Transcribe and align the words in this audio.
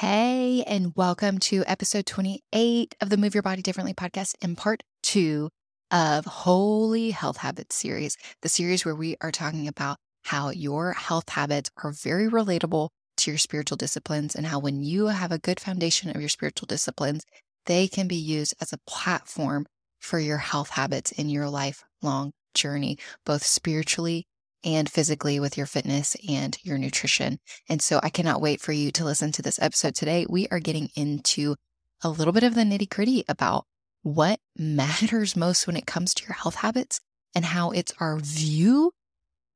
Hey, 0.00 0.62
and 0.66 0.92
welcome 0.94 1.38
to 1.38 1.64
episode 1.66 2.04
28 2.04 2.94
of 3.00 3.08
the 3.08 3.16
Move 3.16 3.34
Your 3.34 3.42
Body 3.42 3.62
Differently 3.62 3.94
podcast 3.94 4.34
in 4.42 4.54
part 4.54 4.82
two 5.02 5.48
of 5.90 6.26
Holy 6.26 7.12
Health 7.12 7.38
Habits 7.38 7.76
series, 7.76 8.18
the 8.42 8.50
series 8.50 8.84
where 8.84 8.94
we 8.94 9.16
are 9.22 9.32
talking 9.32 9.66
about 9.66 9.96
how 10.24 10.50
your 10.50 10.92
health 10.92 11.30
habits 11.30 11.70
are 11.82 11.92
very 11.92 12.28
relatable 12.28 12.90
to 13.16 13.30
your 13.30 13.38
spiritual 13.38 13.78
disciplines 13.78 14.36
and 14.36 14.44
how 14.44 14.58
when 14.58 14.82
you 14.82 15.06
have 15.06 15.32
a 15.32 15.38
good 15.38 15.58
foundation 15.58 16.10
of 16.10 16.20
your 16.20 16.28
spiritual 16.28 16.66
disciplines, 16.66 17.24
they 17.64 17.88
can 17.88 18.06
be 18.06 18.16
used 18.16 18.52
as 18.60 18.74
a 18.74 18.80
platform 18.86 19.64
for 19.98 20.18
your 20.18 20.36
health 20.36 20.68
habits 20.68 21.10
in 21.10 21.30
your 21.30 21.48
lifelong 21.48 22.32
journey, 22.52 22.98
both 23.24 23.46
spiritually 23.46 24.26
and 24.66 24.90
physically 24.90 25.38
with 25.38 25.56
your 25.56 25.66
fitness 25.66 26.16
and 26.28 26.58
your 26.62 26.76
nutrition. 26.76 27.38
And 27.68 27.80
so 27.80 28.00
I 28.02 28.10
cannot 28.10 28.40
wait 28.40 28.60
for 28.60 28.72
you 28.72 28.90
to 28.90 29.04
listen 29.04 29.30
to 29.32 29.42
this 29.42 29.60
episode 29.62 29.94
today. 29.94 30.26
We 30.28 30.48
are 30.48 30.58
getting 30.58 30.90
into 30.96 31.54
a 32.02 32.10
little 32.10 32.32
bit 32.32 32.42
of 32.42 32.56
the 32.56 32.62
nitty 32.62 32.90
gritty 32.90 33.24
about 33.28 33.64
what 34.02 34.40
matters 34.58 35.36
most 35.36 35.66
when 35.66 35.76
it 35.76 35.86
comes 35.86 36.12
to 36.14 36.24
your 36.24 36.34
health 36.34 36.56
habits 36.56 37.00
and 37.34 37.44
how 37.44 37.70
it's 37.70 37.92
our 38.00 38.18
view 38.18 38.90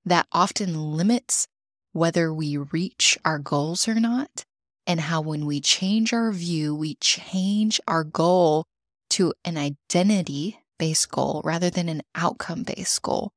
that 0.04 0.28
often 0.30 0.96
limits 0.96 1.48
whether 1.92 2.32
we 2.32 2.56
reach 2.56 3.18
our 3.24 3.40
goals 3.40 3.88
or 3.88 3.96
not. 3.96 4.44
And 4.86 5.00
how 5.00 5.20
when 5.20 5.44
we 5.44 5.60
change 5.60 6.12
our 6.12 6.32
view, 6.32 6.74
we 6.74 6.94
change 6.96 7.80
our 7.86 8.02
goal 8.02 8.64
to 9.10 9.34
an 9.44 9.58
identity 9.58 10.60
based 10.78 11.10
goal 11.10 11.42
rather 11.44 11.68
than 11.68 11.88
an 11.88 12.02
outcome 12.14 12.62
based 12.62 13.02
goal 13.02 13.32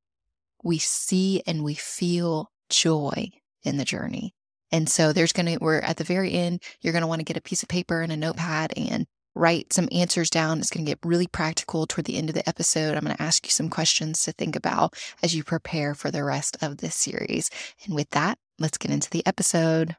we 0.63 0.79
see 0.79 1.41
and 1.45 1.63
we 1.63 1.75
feel 1.75 2.49
joy 2.69 3.29
in 3.63 3.77
the 3.77 3.85
journey. 3.85 4.33
And 4.71 4.89
so 4.89 5.13
there's 5.13 5.33
going 5.33 5.45
to, 5.45 5.57
we're 5.61 5.79
at 5.79 5.97
the 5.97 6.03
very 6.03 6.33
end, 6.33 6.61
you're 6.81 6.93
going 6.93 7.01
to 7.01 7.07
want 7.07 7.19
to 7.19 7.25
get 7.25 7.37
a 7.37 7.41
piece 7.41 7.61
of 7.61 7.69
paper 7.69 8.01
and 8.01 8.11
a 8.11 8.17
notepad 8.17 8.73
and 8.75 9.05
write 9.35 9.73
some 9.73 9.89
answers 9.91 10.29
down. 10.29 10.59
It's 10.59 10.69
going 10.69 10.85
to 10.85 10.91
get 10.91 10.99
really 11.03 11.27
practical 11.27 11.85
toward 11.85 12.05
the 12.05 12.17
end 12.17 12.29
of 12.29 12.35
the 12.35 12.47
episode. 12.47 12.95
I'm 12.95 13.03
going 13.03 13.15
to 13.15 13.21
ask 13.21 13.45
you 13.45 13.51
some 13.51 13.69
questions 13.69 14.23
to 14.23 14.31
think 14.31 14.55
about 14.55 14.95
as 15.21 15.35
you 15.35 15.43
prepare 15.43 15.93
for 15.93 16.11
the 16.11 16.23
rest 16.23 16.57
of 16.61 16.77
this 16.77 16.95
series. 16.95 17.49
And 17.85 17.95
with 17.95 18.09
that, 18.11 18.37
let's 18.59 18.77
get 18.77 18.91
into 18.91 19.09
the 19.09 19.25
episode. 19.25 19.95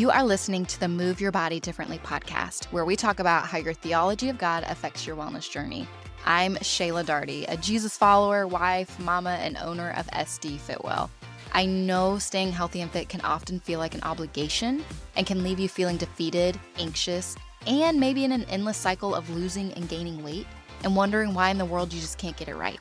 You 0.00 0.10
are 0.10 0.24
listening 0.24 0.64
to 0.64 0.80
the 0.80 0.88
Move 0.88 1.20
Your 1.20 1.30
Body 1.30 1.60
Differently 1.60 1.98
podcast, 1.98 2.64
where 2.72 2.86
we 2.86 2.96
talk 2.96 3.18
about 3.18 3.44
how 3.46 3.58
your 3.58 3.74
theology 3.74 4.30
of 4.30 4.38
God 4.38 4.64
affects 4.66 5.06
your 5.06 5.14
wellness 5.14 5.50
journey. 5.50 5.86
I'm 6.24 6.54
Shayla 6.56 7.04
Darty, 7.04 7.44
a 7.46 7.58
Jesus 7.58 7.98
follower, 7.98 8.46
wife, 8.46 8.98
mama, 8.98 9.32
and 9.42 9.58
owner 9.58 9.90
of 9.98 10.06
SD 10.06 10.56
Fitwell. 10.56 11.10
I 11.52 11.66
know 11.66 12.18
staying 12.18 12.52
healthy 12.52 12.80
and 12.80 12.90
fit 12.90 13.10
can 13.10 13.20
often 13.20 13.60
feel 13.60 13.78
like 13.78 13.94
an 13.94 14.02
obligation 14.02 14.82
and 15.16 15.26
can 15.26 15.42
leave 15.42 15.60
you 15.60 15.68
feeling 15.68 15.98
defeated, 15.98 16.58
anxious, 16.78 17.36
and 17.66 18.00
maybe 18.00 18.24
in 18.24 18.32
an 18.32 18.44
endless 18.44 18.78
cycle 18.78 19.14
of 19.14 19.28
losing 19.28 19.70
and 19.74 19.86
gaining 19.86 20.24
weight 20.24 20.46
and 20.82 20.96
wondering 20.96 21.34
why 21.34 21.50
in 21.50 21.58
the 21.58 21.66
world 21.66 21.92
you 21.92 22.00
just 22.00 22.16
can't 22.16 22.38
get 22.38 22.48
it 22.48 22.56
right. 22.56 22.80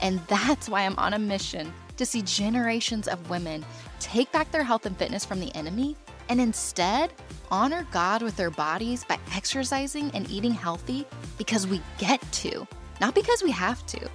And 0.00 0.18
that's 0.26 0.68
why 0.68 0.80
I'm 0.82 0.98
on 0.98 1.14
a 1.14 1.18
mission 1.20 1.72
to 1.96 2.04
see 2.04 2.22
generations 2.22 3.06
of 3.06 3.30
women 3.30 3.64
take 4.00 4.32
back 4.32 4.50
their 4.50 4.64
health 4.64 4.84
and 4.84 4.98
fitness 4.98 5.24
from 5.24 5.38
the 5.38 5.54
enemy 5.54 5.96
and 6.28 6.40
instead 6.40 7.12
honor 7.50 7.86
God 7.90 8.22
with 8.22 8.36
their 8.36 8.50
bodies 8.50 9.04
by 9.04 9.18
exercising 9.34 10.10
and 10.12 10.30
eating 10.30 10.52
healthy 10.52 11.06
because 11.38 11.66
we 11.66 11.80
get 11.98 12.20
to, 12.32 12.66
not 13.00 13.14
because 13.14 13.42
we 13.42 13.50
have 13.50 13.84
to. 13.86 14.08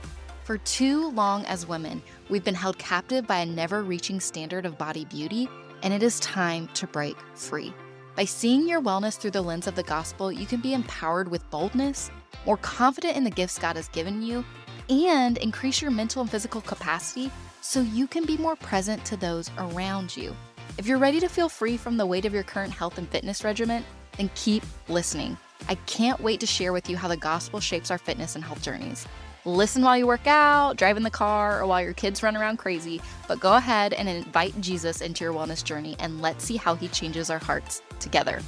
For 0.43 0.57
too 0.57 1.11
long 1.11 1.45
as 1.45 1.67
women, 1.67 2.01
we've 2.29 2.43
been 2.43 2.55
held 2.55 2.77
captive 2.77 3.27
by 3.27 3.39
a 3.39 3.45
never 3.45 3.83
reaching 3.83 4.19
standard 4.19 4.65
of 4.65 4.77
body 4.77 5.05
beauty, 5.05 5.47
and 5.83 5.93
it 5.93 6.03
is 6.03 6.19
time 6.19 6.67
to 6.73 6.87
break 6.87 7.15
free. 7.35 7.73
By 8.15 8.25
seeing 8.25 8.67
your 8.67 8.81
wellness 8.81 9.17
through 9.17 9.31
the 9.31 9.41
lens 9.41 9.67
of 9.67 9.75
the 9.75 9.83
gospel, 9.83 10.31
you 10.31 10.45
can 10.45 10.59
be 10.59 10.73
empowered 10.73 11.29
with 11.29 11.49
boldness, 11.49 12.11
more 12.45 12.57
confident 12.57 13.15
in 13.15 13.23
the 13.23 13.29
gifts 13.29 13.57
God 13.57 13.77
has 13.77 13.87
given 13.89 14.21
you, 14.21 14.43
and 14.89 15.37
increase 15.37 15.81
your 15.81 15.91
mental 15.91 16.21
and 16.21 16.29
physical 16.29 16.61
capacity 16.61 17.31
so 17.61 17.81
you 17.81 18.07
can 18.07 18.25
be 18.25 18.35
more 18.35 18.55
present 18.57 19.05
to 19.05 19.15
those 19.15 19.49
around 19.57 20.17
you. 20.17 20.35
If 20.77 20.87
you're 20.87 20.97
ready 20.97 21.19
to 21.19 21.27
feel 21.27 21.49
free 21.49 21.77
from 21.77 21.97
the 21.97 22.05
weight 22.05 22.25
of 22.25 22.33
your 22.33 22.43
current 22.43 22.73
health 22.73 22.97
and 22.97 23.07
fitness 23.09 23.43
regimen, 23.43 23.83
then 24.17 24.29
keep 24.35 24.63
listening. 24.87 25.37
I 25.69 25.75
can't 25.75 26.19
wait 26.21 26.39
to 26.39 26.47
share 26.47 26.73
with 26.73 26.89
you 26.89 26.97
how 26.97 27.07
the 27.07 27.17
gospel 27.17 27.59
shapes 27.59 27.91
our 27.91 27.97
fitness 27.97 28.35
and 28.35 28.43
health 28.43 28.61
journeys. 28.61 29.05
Listen 29.43 29.83
while 29.83 29.97
you 29.97 30.07
work 30.07 30.27
out, 30.27 30.77
drive 30.77 30.97
in 30.97 31.03
the 31.03 31.09
car, 31.09 31.61
or 31.61 31.67
while 31.67 31.81
your 31.81 31.93
kids 31.93 32.23
run 32.23 32.37
around 32.37 32.57
crazy, 32.57 33.01
but 33.27 33.39
go 33.39 33.55
ahead 33.55 33.93
and 33.93 34.07
invite 34.07 34.59
Jesus 34.61 35.01
into 35.01 35.23
your 35.23 35.33
wellness 35.33 35.63
journey 35.63 35.95
and 35.99 36.21
let's 36.21 36.43
see 36.43 36.57
how 36.57 36.75
he 36.75 36.87
changes 36.87 37.29
our 37.29 37.39
hearts 37.39 37.81
together. 37.99 38.41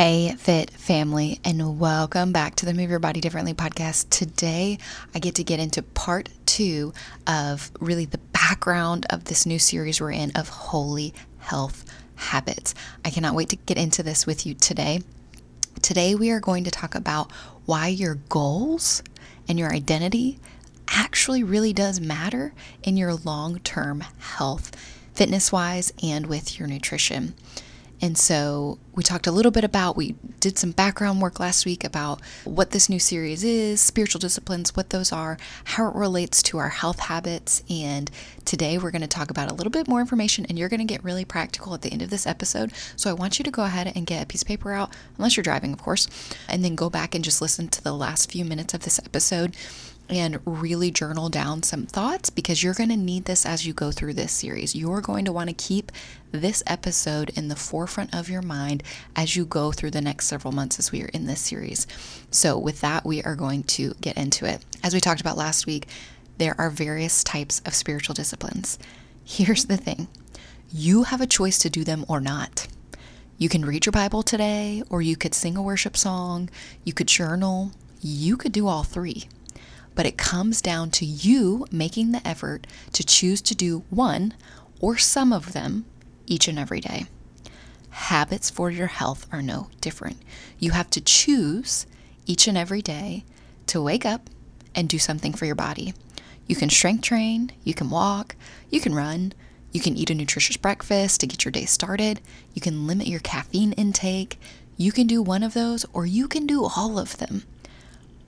Hey, 0.00 0.32
fit 0.38 0.70
family, 0.70 1.40
and 1.44 1.80
welcome 1.80 2.30
back 2.30 2.54
to 2.54 2.66
the 2.66 2.72
Move 2.72 2.88
Your 2.88 3.00
Body 3.00 3.20
Differently 3.20 3.52
podcast. 3.52 4.08
Today, 4.10 4.78
I 5.12 5.18
get 5.18 5.34
to 5.34 5.42
get 5.42 5.58
into 5.58 5.82
part 5.82 6.28
two 6.46 6.92
of 7.26 7.72
really 7.80 8.04
the 8.04 8.18
background 8.18 9.06
of 9.10 9.24
this 9.24 9.44
new 9.44 9.58
series 9.58 10.00
we're 10.00 10.12
in 10.12 10.30
of 10.36 10.50
holy 10.50 11.14
health 11.38 11.84
habits. 12.14 12.76
I 13.04 13.10
cannot 13.10 13.34
wait 13.34 13.48
to 13.48 13.56
get 13.56 13.76
into 13.76 14.04
this 14.04 14.24
with 14.24 14.46
you 14.46 14.54
today. 14.54 15.00
Today, 15.82 16.14
we 16.14 16.30
are 16.30 16.38
going 16.38 16.62
to 16.62 16.70
talk 16.70 16.94
about 16.94 17.32
why 17.66 17.88
your 17.88 18.14
goals 18.28 19.02
and 19.48 19.58
your 19.58 19.72
identity 19.72 20.38
actually 20.86 21.42
really 21.42 21.72
does 21.72 21.98
matter 22.00 22.54
in 22.84 22.96
your 22.96 23.14
long 23.14 23.58
term 23.58 24.04
health, 24.20 24.70
fitness 25.14 25.50
wise, 25.50 25.92
and 26.00 26.28
with 26.28 26.56
your 26.56 26.68
nutrition. 26.68 27.34
And 28.00 28.16
so 28.16 28.78
we 28.94 29.02
talked 29.02 29.26
a 29.26 29.32
little 29.32 29.50
bit 29.50 29.64
about, 29.64 29.96
we 29.96 30.14
did 30.40 30.58
some 30.58 30.70
background 30.72 31.20
work 31.20 31.40
last 31.40 31.66
week 31.66 31.84
about 31.84 32.20
what 32.44 32.70
this 32.70 32.88
new 32.88 32.98
series 32.98 33.42
is, 33.42 33.80
spiritual 33.80 34.20
disciplines, 34.20 34.76
what 34.76 34.90
those 34.90 35.12
are, 35.12 35.36
how 35.64 35.88
it 35.88 35.94
relates 35.94 36.42
to 36.44 36.58
our 36.58 36.68
health 36.68 37.00
habits. 37.00 37.62
And 37.68 38.10
today 38.44 38.78
we're 38.78 38.90
going 38.90 39.02
to 39.02 39.08
talk 39.08 39.30
about 39.30 39.50
a 39.50 39.54
little 39.54 39.70
bit 39.70 39.88
more 39.88 40.00
information 40.00 40.46
and 40.48 40.58
you're 40.58 40.68
going 40.68 40.78
to 40.80 40.84
get 40.84 41.02
really 41.02 41.24
practical 41.24 41.74
at 41.74 41.82
the 41.82 41.92
end 41.92 42.02
of 42.02 42.10
this 42.10 42.26
episode. 42.26 42.72
So 42.96 43.10
I 43.10 43.14
want 43.14 43.38
you 43.38 43.44
to 43.44 43.50
go 43.50 43.64
ahead 43.64 43.92
and 43.94 44.06
get 44.06 44.22
a 44.22 44.26
piece 44.26 44.42
of 44.42 44.48
paper 44.48 44.72
out, 44.72 44.92
unless 45.16 45.36
you're 45.36 45.44
driving, 45.44 45.72
of 45.72 45.82
course, 45.82 46.08
and 46.48 46.64
then 46.64 46.74
go 46.74 46.88
back 46.88 47.14
and 47.14 47.24
just 47.24 47.42
listen 47.42 47.68
to 47.68 47.82
the 47.82 47.92
last 47.92 48.30
few 48.30 48.44
minutes 48.44 48.74
of 48.74 48.82
this 48.82 48.98
episode 49.00 49.56
and 50.08 50.40
really 50.44 50.90
journal 50.90 51.28
down 51.28 51.62
some 51.62 51.86
thoughts 51.86 52.30
because 52.30 52.62
you're 52.62 52.74
going 52.74 52.88
to 52.88 52.96
need 52.96 53.26
this 53.26 53.44
as 53.44 53.66
you 53.66 53.72
go 53.72 53.90
through 53.90 54.14
this 54.14 54.32
series. 54.32 54.74
You're 54.74 55.00
going 55.00 55.24
to 55.26 55.32
want 55.32 55.48
to 55.50 55.54
keep 55.54 55.92
this 56.32 56.62
episode 56.66 57.30
in 57.30 57.48
the 57.48 57.56
forefront 57.56 58.14
of 58.14 58.28
your 58.28 58.42
mind 58.42 58.82
as 59.14 59.36
you 59.36 59.44
go 59.44 59.72
through 59.72 59.90
the 59.90 60.00
next 60.00 60.26
several 60.26 60.52
months 60.52 60.78
as 60.78 60.92
we 60.92 61.02
are 61.02 61.08
in 61.08 61.26
this 61.26 61.40
series. 61.40 61.86
So, 62.30 62.58
with 62.58 62.80
that, 62.80 63.04
we 63.04 63.22
are 63.22 63.36
going 63.36 63.64
to 63.64 63.94
get 64.00 64.16
into 64.16 64.46
it. 64.46 64.64
As 64.82 64.94
we 64.94 65.00
talked 65.00 65.20
about 65.20 65.36
last 65.36 65.66
week, 65.66 65.88
there 66.38 66.54
are 66.58 66.70
various 66.70 67.22
types 67.24 67.60
of 67.66 67.74
spiritual 67.74 68.14
disciplines. 68.14 68.78
Here's 69.24 69.66
the 69.66 69.76
thing 69.76 70.08
you 70.70 71.04
have 71.04 71.20
a 71.20 71.26
choice 71.26 71.58
to 71.58 71.70
do 71.70 71.84
them 71.84 72.04
or 72.08 72.20
not. 72.20 72.66
You 73.38 73.48
can 73.48 73.64
read 73.64 73.86
your 73.86 73.92
Bible 73.92 74.22
today, 74.22 74.82
or 74.90 75.00
you 75.00 75.16
could 75.16 75.32
sing 75.32 75.56
a 75.56 75.62
worship 75.62 75.96
song, 75.96 76.50
you 76.84 76.92
could 76.92 77.06
journal, 77.06 77.72
you 78.00 78.36
could 78.36 78.52
do 78.52 78.66
all 78.66 78.82
three 78.82 79.28
but 79.98 80.06
it 80.06 80.16
comes 80.16 80.62
down 80.62 80.92
to 80.92 81.04
you 81.04 81.66
making 81.72 82.12
the 82.12 82.24
effort 82.24 82.68
to 82.92 83.02
choose 83.02 83.42
to 83.42 83.52
do 83.52 83.82
one 83.90 84.32
or 84.78 84.96
some 84.96 85.32
of 85.32 85.54
them 85.54 85.84
each 86.24 86.46
and 86.46 86.56
every 86.56 86.78
day. 86.78 87.06
Habits 87.90 88.48
for 88.48 88.70
your 88.70 88.86
health 88.86 89.26
are 89.32 89.42
no 89.42 89.66
different. 89.80 90.18
You 90.60 90.70
have 90.70 90.88
to 90.90 91.00
choose 91.00 91.84
each 92.26 92.46
and 92.46 92.56
every 92.56 92.80
day 92.80 93.24
to 93.66 93.82
wake 93.82 94.06
up 94.06 94.30
and 94.72 94.88
do 94.88 95.00
something 95.00 95.32
for 95.32 95.46
your 95.46 95.56
body. 95.56 95.92
You 96.46 96.54
can 96.54 96.70
strength 96.70 97.02
train, 97.02 97.50
you 97.64 97.74
can 97.74 97.90
walk, 97.90 98.36
you 98.70 98.80
can 98.80 98.94
run, 98.94 99.32
you 99.72 99.80
can 99.80 99.96
eat 99.96 100.10
a 100.10 100.14
nutritious 100.14 100.56
breakfast 100.56 101.20
to 101.22 101.26
get 101.26 101.44
your 101.44 101.50
day 101.50 101.64
started, 101.64 102.20
you 102.54 102.62
can 102.62 102.86
limit 102.86 103.08
your 103.08 103.18
caffeine 103.18 103.72
intake. 103.72 104.38
You 104.76 104.92
can 104.92 105.08
do 105.08 105.20
one 105.20 105.42
of 105.42 105.54
those, 105.54 105.84
or 105.92 106.06
you 106.06 106.28
can 106.28 106.46
do 106.46 106.64
all 106.64 107.00
of 107.00 107.18
them 107.18 107.42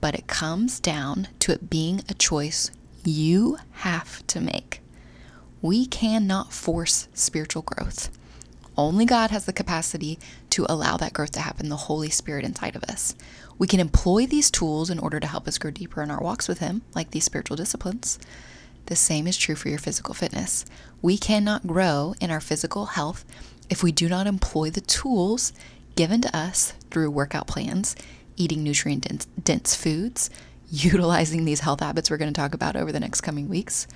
but 0.01 0.15
it 0.15 0.27
comes 0.27 0.79
down 0.79 1.29
to 1.39 1.53
it 1.53 1.69
being 1.69 2.01
a 2.09 2.13
choice 2.13 2.71
you 3.05 3.57
have 3.71 4.25
to 4.27 4.41
make. 4.41 4.81
We 5.61 5.85
cannot 5.85 6.51
force 6.51 7.07
spiritual 7.13 7.61
growth. 7.61 8.09
Only 8.77 9.05
God 9.05 9.31
has 9.31 9.45
the 9.45 9.53
capacity 9.53 10.17
to 10.51 10.65
allow 10.67 10.97
that 10.97 11.13
growth 11.13 11.31
to 11.33 11.39
happen, 11.41 11.69
the 11.69 11.75
Holy 11.75 12.09
Spirit 12.09 12.45
inside 12.45 12.75
of 12.75 12.83
us. 12.85 13.15
We 13.57 13.67
can 13.67 13.79
employ 13.79 14.25
these 14.25 14.49
tools 14.49 14.89
in 14.89 14.97
order 14.97 15.19
to 15.19 15.27
help 15.27 15.47
us 15.47 15.57
grow 15.57 15.71
deeper 15.71 16.01
in 16.01 16.09
our 16.09 16.21
walks 16.21 16.47
with 16.47 16.59
Him, 16.59 16.81
like 16.95 17.11
these 17.11 17.25
spiritual 17.25 17.57
disciplines. 17.57 18.17
the 18.87 18.95
same 18.95 19.27
is 19.27 19.37
true 19.37 19.55
for 19.55 19.69
your 19.69 19.77
physical 19.77 20.13
fitness. 20.13 20.65
We 21.01 21.17
cannot 21.17 21.67
grow 21.67 22.15
in 22.19 22.31
our 22.31 22.41
physical 22.41 22.87
health 22.87 23.23
if 23.69 23.83
we 23.83 23.91
do 23.91 24.09
not 24.09 24.27
employ 24.27 24.69
the 24.69 24.81
tools 24.81 25.53
given 25.95 26.19
to 26.21 26.35
us 26.35 26.73
through 26.89 27.11
workout 27.11 27.47
plans, 27.47 27.95
eating 28.41 28.63
nutrient 28.63 29.27
dense 29.43 29.75
foods, 29.75 30.29
utilizing 30.69 31.45
these 31.45 31.59
health 31.59 31.81
habits 31.81 32.09
we're 32.09 32.17
going 32.17 32.33
to 32.33 32.39
talk 32.39 32.53
about 32.53 32.75
over 32.75 32.91
the 32.91 32.99
next 32.99 33.21
coming 33.21 33.47
weeks. 33.47 33.87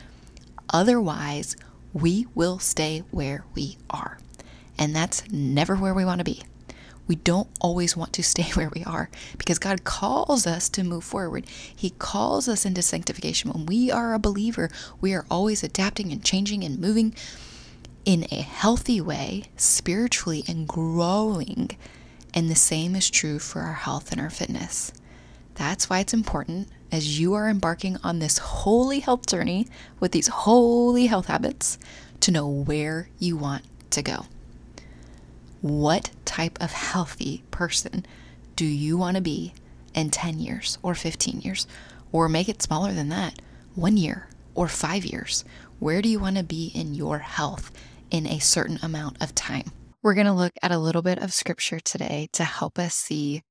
Otherwise, 0.69 1.55
we 1.93 2.27
will 2.35 2.59
stay 2.59 3.03
where 3.11 3.45
we 3.55 3.77
are. 3.89 4.19
And 4.77 4.95
that's 4.95 5.29
never 5.31 5.75
where 5.75 5.93
we 5.93 6.05
want 6.05 6.19
to 6.19 6.25
be. 6.25 6.43
We 7.07 7.15
don't 7.15 7.47
always 7.61 7.95
want 7.95 8.13
to 8.13 8.23
stay 8.33 8.43
where 8.53 8.69
we 8.69 8.83
are 8.83 9.09
because 9.37 9.59
God 9.59 9.83
calls 9.83 10.45
us 10.45 10.69
to 10.69 10.83
move 10.83 11.03
forward. 11.03 11.45
He 11.47 11.91
calls 11.91 12.47
us 12.47 12.65
into 12.65 12.81
sanctification. 12.81 13.51
When 13.51 13.65
we 13.65 13.89
are 13.89 14.13
a 14.13 14.19
believer, 14.19 14.69
we 15.01 15.13
are 15.13 15.25
always 15.31 15.63
adapting 15.63 16.11
and 16.11 16.23
changing 16.23 16.63
and 16.63 16.79
moving 16.79 17.15
in 18.05 18.25
a 18.31 18.41
healthy 18.41 19.01
way, 19.01 19.45
spiritually, 19.57 20.43
and 20.47 20.67
growing. 20.67 21.71
And 22.35 22.49
the 22.49 22.55
same 22.55 22.95
is 22.95 23.09
true 23.09 23.39
for 23.39 23.61
our 23.61 23.73
health 23.73 24.11
and 24.11 24.19
our 24.19 24.29
fitness. 24.29 24.91
That's 25.55 25.89
why 25.89 25.99
it's 25.99 26.13
important 26.13 26.67
as 26.91 27.17
you 27.17 27.33
are 27.33 27.47
embarking 27.47 27.97
on 28.03 28.19
this 28.19 28.37
holy 28.37 28.99
health 28.99 29.25
journey 29.25 29.67
with 30.01 30.11
these 30.11 30.27
holy 30.27 31.05
health 31.05 31.27
habits 31.27 31.79
to 32.19 32.31
know 32.31 32.47
where 32.47 33.07
you 33.19 33.37
want 33.37 33.63
to 33.91 34.01
go. 34.01 34.25
What 35.61 36.11
type 36.25 36.61
of 36.61 36.73
healthy 36.73 37.43
person 37.51 38.05
do 38.57 38.65
you 38.65 38.97
want 38.97 39.15
to 39.15 39.21
be 39.21 39.53
in 39.93 40.09
10 40.09 40.39
years 40.39 40.77
or 40.83 40.93
15 40.93 41.39
years? 41.41 41.65
Or 42.11 42.27
make 42.27 42.49
it 42.49 42.61
smaller 42.61 42.91
than 42.91 43.09
that, 43.09 43.41
one 43.75 43.95
year 43.95 44.27
or 44.53 44.67
five 44.67 45.05
years. 45.05 45.45
Where 45.79 46.01
do 46.01 46.09
you 46.09 46.19
want 46.19 46.37
to 46.37 46.43
be 46.43 46.71
in 46.75 46.93
your 46.93 47.19
health 47.19 47.71
in 48.11 48.27
a 48.27 48.39
certain 48.39 48.79
amount 48.83 49.21
of 49.21 49.33
time? 49.35 49.71
We're 50.05 50.13
going 50.13 50.27
to 50.27 50.33
look 50.33 50.53
at 50.61 50.71
a 50.71 50.77
little 50.77 51.01
bit 51.01 51.17
of 51.17 51.33
scripture 51.33 51.79
today 51.79 52.29
to 52.33 52.43
help 52.43 52.77
us 52.77 52.93
see 52.93 53.41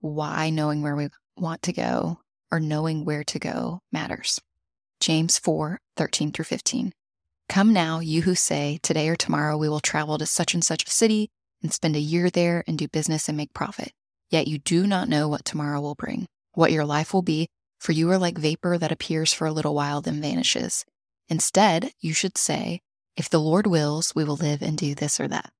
why 0.00 0.48
knowing 0.48 0.80
where 0.80 0.96
we 0.96 1.08
want 1.36 1.60
to 1.64 1.72
go 1.74 2.20
or 2.50 2.60
knowing 2.60 3.04
where 3.04 3.24
to 3.24 3.38
go 3.38 3.80
matters. 3.92 4.40
James 5.00 5.38
4 5.38 5.78
13 5.96 6.32
through 6.32 6.46
15. 6.46 6.94
Come 7.50 7.74
now, 7.74 8.00
you 8.00 8.22
who 8.22 8.34
say, 8.34 8.78
Today 8.82 9.10
or 9.10 9.16
tomorrow 9.16 9.58
we 9.58 9.68
will 9.68 9.80
travel 9.80 10.16
to 10.16 10.24
such 10.24 10.54
and 10.54 10.64
such 10.64 10.82
a 10.86 10.90
city 10.90 11.28
and 11.62 11.74
spend 11.74 11.94
a 11.94 12.00
year 12.00 12.30
there 12.30 12.64
and 12.66 12.78
do 12.78 12.88
business 12.88 13.28
and 13.28 13.36
make 13.36 13.52
profit. 13.52 13.92
Yet 14.30 14.48
you 14.48 14.56
do 14.56 14.86
not 14.86 15.10
know 15.10 15.28
what 15.28 15.44
tomorrow 15.44 15.78
will 15.82 15.94
bring, 15.94 16.26
what 16.54 16.72
your 16.72 16.86
life 16.86 17.12
will 17.12 17.20
be, 17.20 17.48
for 17.78 17.92
you 17.92 18.10
are 18.10 18.16
like 18.16 18.38
vapor 18.38 18.78
that 18.78 18.92
appears 18.92 19.34
for 19.34 19.46
a 19.46 19.52
little 19.52 19.74
while 19.74 20.00
then 20.00 20.22
vanishes. 20.22 20.86
Instead, 21.28 21.92
you 22.00 22.14
should 22.14 22.38
say, 22.38 22.80
If 23.14 23.28
the 23.28 23.40
Lord 23.40 23.66
wills, 23.66 24.14
we 24.16 24.24
will 24.24 24.36
live 24.36 24.62
and 24.62 24.78
do 24.78 24.94
this 24.94 25.20
or 25.20 25.28
that. 25.28 25.52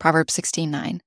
Proverbs 0.00 0.32
16:9. 0.32 1.00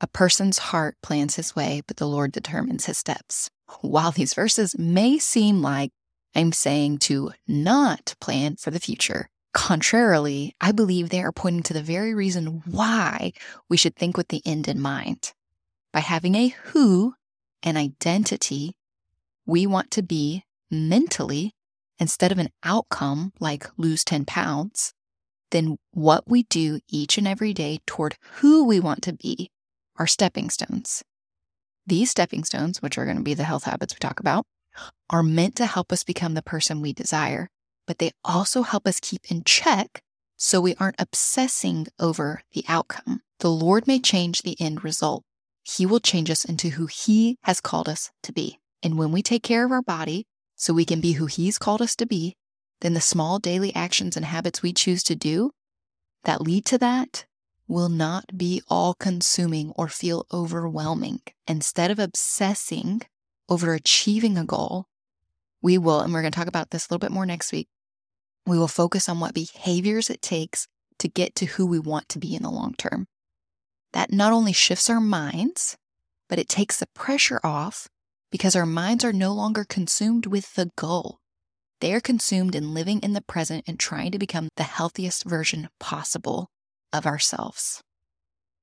A 0.00 0.06
person's 0.06 0.58
heart 0.58 0.96
plans 1.02 1.36
his 1.36 1.54
way, 1.54 1.82
but 1.86 1.98
the 1.98 2.08
Lord 2.08 2.32
determines 2.32 2.86
his 2.86 2.96
steps. 2.96 3.50
While 3.82 4.10
these 4.10 4.32
verses 4.32 4.76
may 4.78 5.18
seem 5.18 5.60
like 5.60 5.92
I'm 6.34 6.52
saying 6.52 6.98
to 7.00 7.32
not 7.46 8.14
plan 8.20 8.56
for 8.56 8.70
the 8.70 8.80
future, 8.80 9.28
contrarily, 9.52 10.54
I 10.62 10.72
believe 10.72 11.10
they 11.10 11.22
are 11.22 11.32
pointing 11.32 11.62
to 11.64 11.74
the 11.74 11.82
very 11.82 12.14
reason 12.14 12.62
why 12.64 13.32
we 13.68 13.76
should 13.76 13.96
think 13.96 14.16
with 14.16 14.28
the 14.28 14.42
end 14.46 14.66
in 14.66 14.80
mind. 14.80 15.34
By 15.92 16.00
having 16.00 16.34
a 16.34 16.48
who, 16.48 17.14
an 17.62 17.76
identity, 17.76 18.76
we 19.44 19.66
want 19.66 19.90
to 19.90 20.02
be 20.02 20.44
mentally 20.70 21.54
instead 21.98 22.32
of 22.32 22.38
an 22.38 22.50
outcome 22.62 23.32
like 23.40 23.68
lose 23.76 24.04
10 24.04 24.24
pounds, 24.24 24.94
then 25.50 25.78
what 25.92 26.24
we 26.26 26.44
do 26.44 26.80
each 26.88 27.18
and 27.18 27.26
every 27.26 27.52
day 27.52 27.80
toward 27.86 28.16
who 28.36 28.64
we 28.64 28.80
want 28.80 29.02
to 29.02 29.12
be 29.12 29.50
are 29.96 30.06
stepping 30.06 30.50
stones. 30.50 31.02
These 31.86 32.10
stepping 32.10 32.44
stones, 32.44 32.82
which 32.82 32.98
are 32.98 33.04
going 33.04 33.16
to 33.16 33.22
be 33.22 33.34
the 33.34 33.44
health 33.44 33.64
habits 33.64 33.94
we 33.94 33.98
talk 33.98 34.20
about, 34.20 34.44
are 35.10 35.22
meant 35.22 35.56
to 35.56 35.66
help 35.66 35.92
us 35.92 36.04
become 36.04 36.34
the 36.34 36.42
person 36.42 36.80
we 36.80 36.92
desire, 36.92 37.48
but 37.86 37.98
they 37.98 38.12
also 38.24 38.62
help 38.62 38.86
us 38.86 39.00
keep 39.00 39.30
in 39.30 39.42
check 39.44 40.02
so 40.36 40.60
we 40.60 40.76
aren't 40.78 41.00
obsessing 41.00 41.86
over 41.98 42.42
the 42.52 42.64
outcome. 42.68 43.22
The 43.40 43.50
Lord 43.50 43.86
may 43.86 43.98
change 43.98 44.42
the 44.42 44.60
end 44.60 44.84
result. 44.84 45.24
He 45.62 45.84
will 45.84 46.00
change 46.00 46.30
us 46.30 46.44
into 46.44 46.70
who 46.70 46.86
He 46.86 47.38
has 47.42 47.60
called 47.60 47.88
us 47.88 48.10
to 48.22 48.32
be. 48.32 48.58
And 48.82 48.96
when 48.98 49.10
we 49.10 49.22
take 49.22 49.42
care 49.42 49.64
of 49.64 49.72
our 49.72 49.82
body 49.82 50.26
so 50.56 50.72
we 50.72 50.84
can 50.84 51.00
be 51.00 51.12
who 51.12 51.26
He's 51.26 51.58
called 51.58 51.82
us 51.82 51.96
to 51.96 52.06
be, 52.06 52.36
then 52.80 52.94
the 52.94 53.00
small 53.00 53.38
daily 53.38 53.74
actions 53.74 54.16
and 54.16 54.24
habits 54.26 54.62
we 54.62 54.72
choose 54.72 55.02
to 55.04 55.16
do 55.16 55.50
that 56.24 56.40
lead 56.40 56.64
to 56.66 56.78
that 56.78 57.24
will 57.66 57.88
not 57.88 58.36
be 58.36 58.62
all 58.68 58.94
consuming 58.94 59.72
or 59.76 59.88
feel 59.88 60.26
overwhelming. 60.32 61.20
Instead 61.46 61.90
of 61.90 61.98
obsessing 61.98 63.02
over 63.48 63.74
achieving 63.74 64.38
a 64.38 64.44
goal, 64.44 64.86
we 65.60 65.76
will, 65.76 66.00
and 66.00 66.12
we're 66.12 66.22
going 66.22 66.32
to 66.32 66.38
talk 66.38 66.48
about 66.48 66.70
this 66.70 66.86
a 66.86 66.92
little 66.92 67.06
bit 67.06 67.12
more 67.12 67.26
next 67.26 67.52
week, 67.52 67.68
we 68.46 68.58
will 68.58 68.68
focus 68.68 69.08
on 69.08 69.20
what 69.20 69.34
behaviors 69.34 70.08
it 70.08 70.22
takes 70.22 70.66
to 70.98 71.08
get 71.08 71.34
to 71.36 71.46
who 71.46 71.66
we 71.66 71.78
want 71.78 72.08
to 72.08 72.18
be 72.18 72.34
in 72.34 72.42
the 72.42 72.50
long 72.50 72.74
term. 72.74 73.06
That 73.92 74.12
not 74.12 74.32
only 74.32 74.52
shifts 74.52 74.88
our 74.88 75.00
minds, 75.00 75.76
but 76.28 76.38
it 76.38 76.48
takes 76.48 76.78
the 76.78 76.88
pressure 76.94 77.40
off 77.44 77.88
because 78.30 78.56
our 78.56 78.66
minds 78.66 79.04
are 79.04 79.12
no 79.12 79.32
longer 79.32 79.64
consumed 79.64 80.26
with 80.26 80.54
the 80.54 80.70
goal. 80.76 81.20
They 81.80 81.94
are 81.94 82.00
consumed 82.00 82.54
in 82.54 82.74
living 82.74 83.00
in 83.00 83.12
the 83.12 83.20
present 83.20 83.64
and 83.68 83.78
trying 83.78 84.10
to 84.10 84.18
become 84.18 84.48
the 84.56 84.64
healthiest 84.64 85.24
version 85.24 85.68
possible 85.78 86.50
of 86.92 87.06
ourselves. 87.06 87.82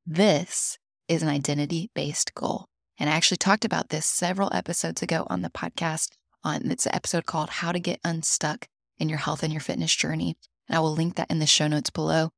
This 0.06 0.78
is 1.08 1.24
an 1.24 1.30
identity 1.30 1.90
based 1.96 2.34
goal. 2.34 2.66
And 3.00 3.10
I 3.10 3.14
actually 3.14 3.38
talked 3.38 3.66
about 3.66 3.90
this 3.90 4.06
several 4.06 4.54
episodes 4.54 5.02
ago 5.02 5.26
on 5.30 5.42
the 5.42 5.50
podcast. 5.50 6.10
On 6.44 6.70
it's 6.70 6.86
an 6.86 6.96
episode 6.96 7.26
called 7.26 7.50
How 7.50 7.72
to 7.72 7.80
Get 7.80 8.00
Unstuck 8.04 8.68
in 8.98 9.10
Your 9.10 9.20
Health 9.20 9.44
and 9.44 9.54
Your 9.54 9.62
Fitness 9.62 9.96
Journey. 9.96 10.36
And 10.68 10.76
I 10.76 10.80
will 10.80 10.94
link 10.94 11.16
that 11.16 11.32
in 11.32 11.40
the 11.40 11.46
show 11.46 11.68
notes 11.68 11.90
below. 11.90 12.32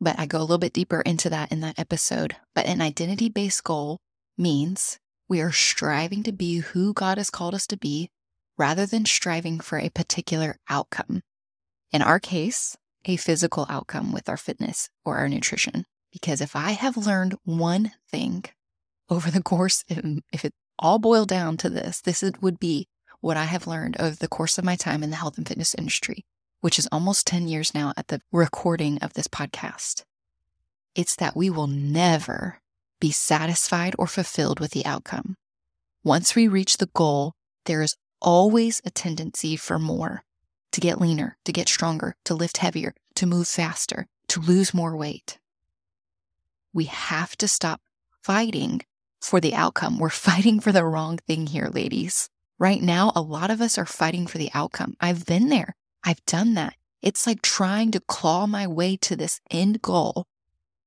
But 0.00 0.18
I 0.18 0.26
go 0.26 0.38
a 0.38 0.42
little 0.42 0.58
bit 0.58 0.72
deeper 0.72 1.00
into 1.00 1.30
that 1.30 1.50
in 1.50 1.60
that 1.60 1.78
episode. 1.78 2.36
But 2.54 2.66
an 2.66 2.82
identity 2.82 3.28
based 3.30 3.64
goal 3.64 4.00
means 4.36 4.98
we 5.28 5.40
are 5.40 5.52
striving 5.52 6.22
to 6.24 6.32
be 6.32 6.58
who 6.58 6.92
God 6.92 7.16
has 7.16 7.30
called 7.30 7.54
us 7.54 7.66
to 7.68 7.76
be 7.76 8.10
rather 8.56 8.86
than 8.86 9.04
striving 9.04 9.60
for 9.60 9.78
a 9.78 9.88
particular 9.90 10.56
outcome. 10.68 11.22
In 11.92 12.02
our 12.02 12.20
case, 12.20 12.76
a 13.04 13.16
physical 13.16 13.66
outcome 13.68 14.12
with 14.12 14.28
our 14.28 14.36
fitness 14.36 14.88
or 15.04 15.16
our 15.18 15.28
nutrition. 15.28 15.84
Because 16.12 16.40
if 16.40 16.54
I 16.54 16.72
have 16.72 16.96
learned 16.96 17.36
one 17.44 17.92
thing 18.10 18.44
over 19.10 19.30
the 19.30 19.42
course, 19.42 19.84
if 19.88 20.44
it 20.44 20.54
all 20.78 20.98
boiled 20.98 21.28
down 21.28 21.56
to 21.58 21.68
this, 21.68 22.00
this 22.00 22.24
would 22.40 22.58
be 22.60 22.86
what 23.20 23.36
I 23.36 23.44
have 23.44 23.66
learned 23.66 23.96
over 24.00 24.14
the 24.16 24.28
course 24.28 24.58
of 24.58 24.64
my 24.64 24.76
time 24.76 25.02
in 25.02 25.10
the 25.10 25.16
health 25.16 25.36
and 25.38 25.46
fitness 25.46 25.74
industry, 25.74 26.24
which 26.60 26.78
is 26.78 26.88
almost 26.92 27.26
10 27.26 27.48
years 27.48 27.74
now 27.74 27.92
at 27.96 28.08
the 28.08 28.20
recording 28.30 28.98
of 28.98 29.14
this 29.14 29.28
podcast. 29.28 30.04
It's 30.94 31.16
that 31.16 31.36
we 31.36 31.50
will 31.50 31.66
never 31.66 32.60
be 33.00 33.10
satisfied 33.10 33.94
or 33.98 34.06
fulfilled 34.06 34.60
with 34.60 34.70
the 34.70 34.86
outcome. 34.86 35.36
Once 36.04 36.34
we 36.34 36.46
reach 36.46 36.76
the 36.76 36.90
goal, 36.94 37.32
there 37.66 37.82
is 37.82 37.96
always 38.24 38.80
a 38.84 38.90
tendency 38.90 39.54
for 39.54 39.78
more 39.78 40.24
to 40.72 40.80
get 40.80 41.00
leaner, 41.00 41.36
to 41.44 41.52
get 41.52 41.68
stronger, 41.68 42.16
to 42.24 42.34
lift 42.34 42.56
heavier, 42.56 42.94
to 43.14 43.26
move 43.26 43.46
faster, 43.46 44.08
to 44.26 44.40
lose 44.40 44.74
more 44.74 44.96
weight. 44.96 45.38
We 46.72 46.86
have 46.86 47.36
to 47.36 47.46
stop 47.46 47.80
fighting 48.22 48.80
for 49.20 49.40
the 49.40 49.54
outcome. 49.54 49.98
We're 49.98 50.08
fighting 50.28 50.58
for 50.58 50.72
the 50.72 50.84
wrong 50.84 51.18
thing 51.18 51.46
here, 51.46 51.68
ladies. 51.72 52.28
Right 52.58 52.82
now, 52.82 53.12
a 53.14 53.20
lot 53.20 53.50
of 53.50 53.60
us 53.60 53.78
are 53.78 53.86
fighting 53.86 54.26
for 54.26 54.38
the 54.38 54.50
outcome. 54.54 54.96
I've 55.00 55.26
been 55.26 55.50
there, 55.50 55.76
I've 56.02 56.24
done 56.24 56.54
that. 56.54 56.74
It's 57.02 57.26
like 57.26 57.42
trying 57.42 57.90
to 57.90 58.00
claw 58.00 58.46
my 58.46 58.66
way 58.66 58.96
to 59.02 59.14
this 59.14 59.40
end 59.50 59.82
goal 59.82 60.24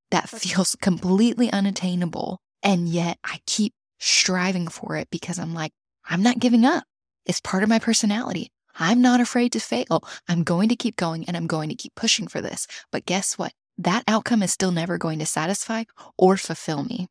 that 0.09 0.29
feels 0.29 0.75
completely 0.81 1.51
unattainable. 1.51 2.39
And 2.63 2.89
yet 2.89 3.19
I 3.23 3.39
keep 3.45 3.73
striving 3.99 4.67
for 4.67 4.95
it 4.95 5.09
because 5.11 5.37
I'm 5.37 5.53
like, 5.53 5.71
I'm 6.09 6.23
not 6.23 6.39
giving 6.39 6.65
up. 6.65 6.85
It's 7.27 7.41
part 7.41 7.61
of 7.61 7.69
my 7.69 7.77
personality. 7.77 8.51
I'm 8.79 9.01
not 9.01 9.19
afraid 9.19 9.51
to 9.51 9.59
fail. 9.59 10.03
I'm 10.29 10.43
going 10.43 10.69
to 10.69 10.75
keep 10.75 10.95
going 10.95 11.25
and 11.25 11.35
I'm 11.35 11.45
going 11.45 11.67
to 11.69 11.75
keep 11.75 11.93
pushing 11.93 12.27
for 12.27 12.41
this. 12.41 12.67
But 12.89 13.05
guess 13.05 13.37
what? 13.37 13.51
That 13.77 14.05
outcome 14.07 14.41
is 14.41 14.53
still 14.53 14.71
never 14.71 14.97
going 14.97 15.19
to 15.19 15.25
satisfy 15.25 15.83
or 16.17 16.37
fulfill 16.37 16.83
me. 16.83 17.07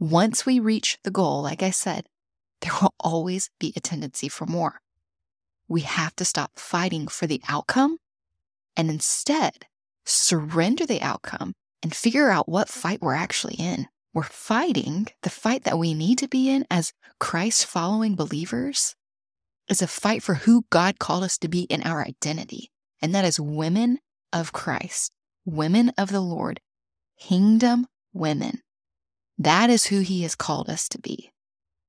Once 0.00 0.44
we 0.44 0.58
reach 0.58 0.98
the 1.04 1.10
goal, 1.10 1.40
like 1.40 1.62
I 1.62 1.70
said, 1.70 2.06
there 2.60 2.72
will 2.82 2.94
always 2.98 3.48
be 3.60 3.72
a 3.76 3.80
tendency 3.80 4.28
for 4.28 4.44
more. 4.44 4.80
We 5.68 5.82
have 5.82 6.16
to 6.16 6.24
stop 6.24 6.52
fighting 6.56 7.06
for 7.06 7.26
the 7.26 7.40
outcome 7.48 7.98
and 8.76 8.90
instead 8.90 9.66
surrender 10.04 10.84
the 10.84 11.00
outcome 11.00 11.54
and 11.82 11.94
figure 11.94 12.28
out 12.28 12.48
what 12.48 12.68
fight 12.68 13.00
we're 13.00 13.14
actually 13.14 13.54
in. 13.54 13.86
We're 14.16 14.22
fighting 14.22 15.08
the 15.24 15.28
fight 15.28 15.64
that 15.64 15.78
we 15.78 15.92
need 15.92 16.16
to 16.20 16.26
be 16.26 16.48
in 16.48 16.64
as 16.70 16.94
Christ 17.20 17.66
following 17.66 18.14
believers 18.14 18.94
is 19.68 19.82
a 19.82 19.86
fight 19.86 20.22
for 20.22 20.32
who 20.32 20.64
God 20.70 20.98
called 20.98 21.22
us 21.22 21.36
to 21.36 21.48
be 21.48 21.64
in 21.64 21.82
our 21.82 22.02
identity. 22.02 22.70
And 23.02 23.14
that 23.14 23.26
is 23.26 23.38
women 23.38 23.98
of 24.32 24.54
Christ, 24.54 25.12
women 25.44 25.92
of 25.98 26.08
the 26.08 26.22
Lord, 26.22 26.60
kingdom 27.20 27.88
women. 28.14 28.62
That 29.36 29.68
is 29.68 29.88
who 29.88 30.00
he 30.00 30.22
has 30.22 30.34
called 30.34 30.70
us 30.70 30.88
to 30.88 30.98
be. 30.98 31.30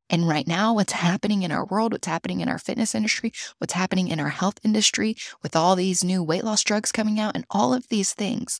And 0.09 0.27
right 0.27 0.45
now, 0.49 0.73
what's 0.73 0.91
happening 0.91 1.43
in 1.43 1.51
our 1.53 1.65
world, 1.65 1.93
what's 1.93 2.07
happening 2.07 2.41
in 2.41 2.49
our 2.49 2.59
fitness 2.59 2.93
industry, 2.93 3.31
what's 3.59 3.71
happening 3.71 4.09
in 4.09 4.19
our 4.19 4.31
health 4.31 4.59
industry 4.65 5.15
with 5.41 5.55
all 5.55 5.77
these 5.77 6.03
new 6.03 6.21
weight 6.21 6.43
loss 6.43 6.65
drugs 6.65 6.91
coming 6.91 7.21
out 7.21 7.37
and 7.37 7.45
all 7.49 7.73
of 7.73 7.87
these 7.87 8.11
things 8.11 8.59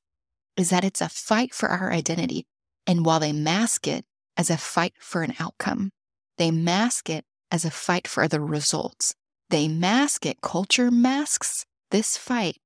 is 0.55 0.69
that 0.69 0.85
it's 0.85 1.01
a 1.01 1.09
fight 1.09 1.53
for 1.53 1.67
our 1.67 1.91
identity. 1.91 2.45
And 2.87 3.05
while 3.05 3.19
they 3.19 3.33
mask 3.33 3.87
it 3.87 4.05
as 4.37 4.49
a 4.49 4.57
fight 4.57 4.93
for 4.97 5.21
an 5.21 5.33
outcome, 5.39 5.91
they 6.37 6.49
mask 6.49 7.09
it 7.09 7.25
as 7.51 7.65
a 7.65 7.71
fight 7.71 8.07
for 8.07 8.27
the 8.27 8.39
results. 8.39 9.13
They 9.49 9.67
mask 9.67 10.25
it, 10.25 10.41
culture 10.41 10.89
masks 10.89 11.65
this 11.91 12.17
fight 12.17 12.57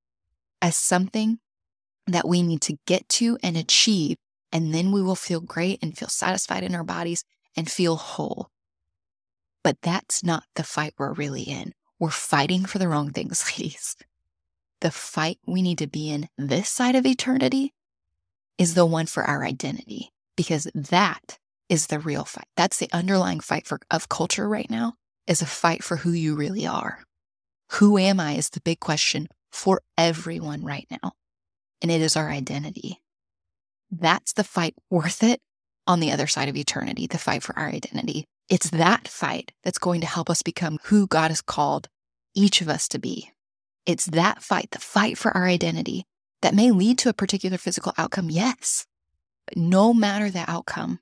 as 0.62 0.78
something 0.78 1.40
that 2.08 2.28
we 2.28 2.44
need 2.44 2.62
to 2.62 2.78
get 2.86 3.08
to 3.10 3.38
and 3.44 3.58
achieve. 3.58 4.18
And 4.52 4.74
then 4.74 4.92
we 4.92 5.02
will 5.02 5.16
feel 5.16 5.42
great 5.42 5.80
and 5.82 5.98
feel 5.98 6.10
satisfied 6.10 6.64
in 6.64 6.76
our 6.76 6.84
bodies 6.84 7.24
and 7.56 7.70
feel 7.70 7.96
whole. 7.96 8.50
But 9.64 9.78
that's 9.82 10.24
not 10.24 10.44
the 10.56 10.64
fight 10.64 10.94
we're 10.98 11.14
really 11.14 11.44
in. 11.44 11.74
We're 12.00 12.10
fighting 12.10 12.66
for 12.66 12.80
the 12.80 12.88
wrong 12.88 13.12
things, 13.12 13.52
ladies. 13.58 13.96
The 14.82 14.92
fight 14.92 15.38
we 15.46 15.62
need 15.62 15.78
to 15.78 15.88
be 15.88 16.10
in 16.10 16.28
this 16.38 16.70
side 16.70 16.96
of 16.96 17.06
eternity 17.06 17.74
is 18.62 18.76
the 18.76 18.86
one 18.86 19.08
for 19.08 19.24
our 19.24 19.44
identity, 19.44 20.12
because 20.38 20.68
that 20.76 21.40
is 21.68 21.88
the 21.88 22.00
real 22.00 22.26
fight. 22.26 22.46
That's 22.56 22.78
the 22.78 22.90
underlying 22.94 23.40
fight 23.40 23.66
for, 23.66 23.80
of 23.90 24.08
culture 24.08 24.48
right 24.48 24.70
now, 24.70 24.94
is 25.26 25.42
a 25.42 25.48
fight 25.48 25.84
for 25.84 25.98
who 25.98 26.12
you 26.12 26.36
really 26.36 26.68
are. 26.68 27.04
Who 27.72 27.98
am 27.98 28.20
I 28.20 28.34
is 28.34 28.50
the 28.50 28.62
big 28.62 28.80
question 28.80 29.28
for 29.52 29.82
everyone 29.98 30.64
right 30.64 30.86
now. 30.92 31.14
And 31.82 31.92
it 31.92 32.02
is 32.02 32.16
our 32.16 32.30
identity. 32.30 33.02
That's 33.90 34.34
the 34.34 34.44
fight 34.44 34.76
worth 34.90 35.24
it 35.24 35.40
on 35.88 36.00
the 36.00 36.12
other 36.12 36.28
side 36.28 36.48
of 36.48 36.56
eternity, 36.56 37.08
the 37.08 37.18
fight 37.18 37.42
for 37.42 37.58
our 37.58 37.68
identity. 37.68 38.26
It's 38.48 38.70
that 38.70 39.08
fight 39.08 39.52
that's 39.64 39.80
going 39.80 40.02
to 40.02 40.08
help 40.08 40.30
us 40.30 40.44
become 40.44 40.78
who 40.84 41.08
God 41.08 41.32
has 41.32 41.42
called 41.42 41.88
each 42.36 42.62
of 42.62 42.70
us 42.70 42.88
to 42.90 43.00
be. 43.00 43.32
It's 43.86 44.06
that 44.06 44.44
fight, 44.44 44.70
the 44.72 44.80
fight 44.80 45.18
for 45.18 45.36
our 45.36 45.48
identity, 45.48 46.06
that 46.42 46.56
may 46.56 46.72
lead 46.72 46.98
to 47.00 47.10
a 47.10 47.14
particular 47.14 47.58
physical 47.58 47.94
outcome, 47.98 48.30
yes. 48.30 48.86
But 49.48 49.58
no 49.58 49.94
matter 49.94 50.30
the 50.30 50.50
outcome, 50.50 51.00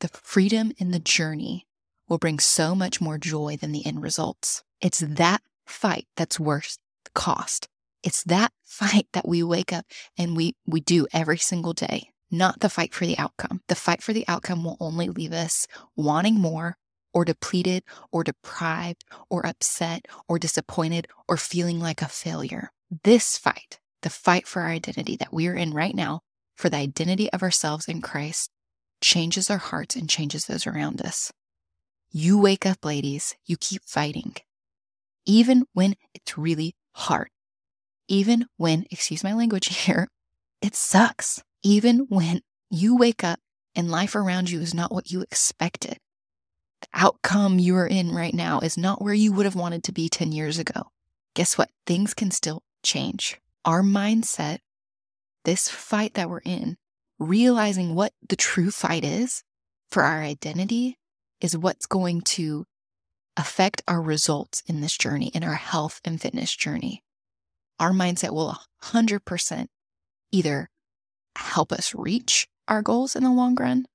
the 0.00 0.08
freedom 0.08 0.72
in 0.78 0.90
the 0.90 0.98
journey 0.98 1.66
will 2.08 2.18
bring 2.18 2.38
so 2.38 2.74
much 2.74 3.00
more 3.00 3.18
joy 3.18 3.56
than 3.60 3.72
the 3.72 3.86
end 3.86 4.02
results. 4.02 4.62
It's 4.80 5.00
that 5.00 5.42
fight 5.66 6.06
that's 6.16 6.40
worth 6.40 6.78
the 7.04 7.10
cost. 7.14 7.68
It's 8.02 8.24
that 8.24 8.52
fight 8.64 9.08
that 9.12 9.28
we 9.28 9.42
wake 9.42 9.72
up 9.72 9.84
and 10.18 10.36
we, 10.36 10.54
we 10.66 10.80
do 10.80 11.06
every 11.12 11.38
single 11.38 11.72
day 11.72 12.10
not 12.30 12.60
the 12.60 12.68
fight 12.68 12.94
for 12.94 13.06
the 13.06 13.18
outcome. 13.18 13.60
The 13.68 13.74
fight 13.74 14.02
for 14.02 14.12
the 14.12 14.24
outcome 14.28 14.64
will 14.64 14.76
only 14.80 15.08
leave 15.08 15.32
us 15.32 15.66
wanting 15.96 16.34
more 16.34 16.76
or 17.12 17.24
depleted 17.24 17.82
or 18.12 18.22
deprived 18.22 19.04
or 19.28 19.44
upset 19.44 20.06
or 20.28 20.38
disappointed 20.38 21.08
or 21.28 21.36
feeling 21.36 21.80
like 21.80 22.02
a 22.02 22.08
failure. 22.08 22.70
This 23.02 23.36
fight, 23.36 23.80
the 24.02 24.10
fight 24.10 24.46
for 24.46 24.62
our 24.62 24.68
identity 24.68 25.16
that 25.16 25.32
we 25.32 25.46
are 25.48 25.54
in 25.54 25.72
right 25.72 25.94
now, 25.94 26.20
for 26.56 26.68
the 26.68 26.76
identity 26.76 27.30
of 27.32 27.42
ourselves 27.42 27.88
in 27.88 28.00
Christ, 28.00 28.50
changes 29.00 29.50
our 29.50 29.58
hearts 29.58 29.96
and 29.96 30.08
changes 30.08 30.46
those 30.46 30.66
around 30.66 31.00
us. 31.00 31.32
You 32.10 32.38
wake 32.38 32.66
up, 32.66 32.84
ladies, 32.84 33.34
you 33.46 33.56
keep 33.56 33.82
fighting, 33.86 34.34
even 35.24 35.64
when 35.72 35.94
it's 36.14 36.36
really 36.36 36.74
hard, 36.92 37.28
even 38.08 38.46
when, 38.56 38.84
excuse 38.90 39.22
my 39.22 39.32
language 39.32 39.66
here, 39.84 40.08
it 40.60 40.74
sucks 40.74 41.42
even 41.62 42.06
when 42.08 42.40
you 42.70 42.96
wake 42.96 43.24
up 43.24 43.38
and 43.74 43.90
life 43.90 44.14
around 44.14 44.50
you 44.50 44.60
is 44.60 44.74
not 44.74 44.92
what 44.92 45.10
you 45.10 45.22
expected. 45.22 45.98
The 46.80 46.88
outcome 46.94 47.58
you 47.58 47.76
are 47.76 47.86
in 47.86 48.12
right 48.12 48.34
now 48.34 48.60
is 48.60 48.78
not 48.78 49.02
where 49.02 49.14
you 49.14 49.32
would 49.32 49.44
have 49.44 49.54
wanted 49.54 49.84
to 49.84 49.92
be 49.92 50.08
10 50.08 50.32
years 50.32 50.58
ago. 50.58 50.88
Guess 51.34 51.58
what? 51.58 51.70
Things 51.86 52.14
can 52.14 52.30
still 52.30 52.62
change. 52.82 53.39
Our 53.64 53.82
mindset, 53.82 54.58
this 55.44 55.68
fight 55.68 56.14
that 56.14 56.30
we're 56.30 56.40
in, 56.44 56.76
realizing 57.18 57.94
what 57.94 58.12
the 58.28 58.36
true 58.36 58.70
fight 58.70 59.04
is 59.04 59.42
for 59.90 60.02
our 60.02 60.22
identity 60.22 60.98
is 61.40 61.56
what's 61.56 61.86
going 61.86 62.22
to 62.22 62.64
affect 63.36 63.82
our 63.86 64.00
results 64.00 64.62
in 64.66 64.80
this 64.80 64.96
journey, 64.96 65.30
in 65.34 65.44
our 65.44 65.54
health 65.54 66.00
and 66.04 66.20
fitness 66.20 66.54
journey. 66.54 67.02
Our 67.78 67.92
mindset 67.92 68.32
will 68.32 68.56
100% 68.82 69.66
either 70.32 70.70
help 71.36 71.72
us 71.72 71.94
reach 71.94 72.48
our 72.68 72.82
goals 72.82 73.16
in 73.16 73.24
the 73.24 73.30
long 73.30 73.54
run 73.54 73.86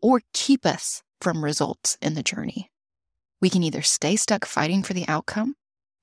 or 0.00 0.20
keep 0.32 0.66
us 0.66 1.02
from 1.20 1.44
results 1.44 1.96
in 2.02 2.14
the 2.14 2.22
journey. 2.22 2.70
We 3.40 3.50
can 3.50 3.62
either 3.62 3.82
stay 3.82 4.16
stuck 4.16 4.44
fighting 4.44 4.82
for 4.82 4.92
the 4.94 5.08
outcome, 5.08 5.54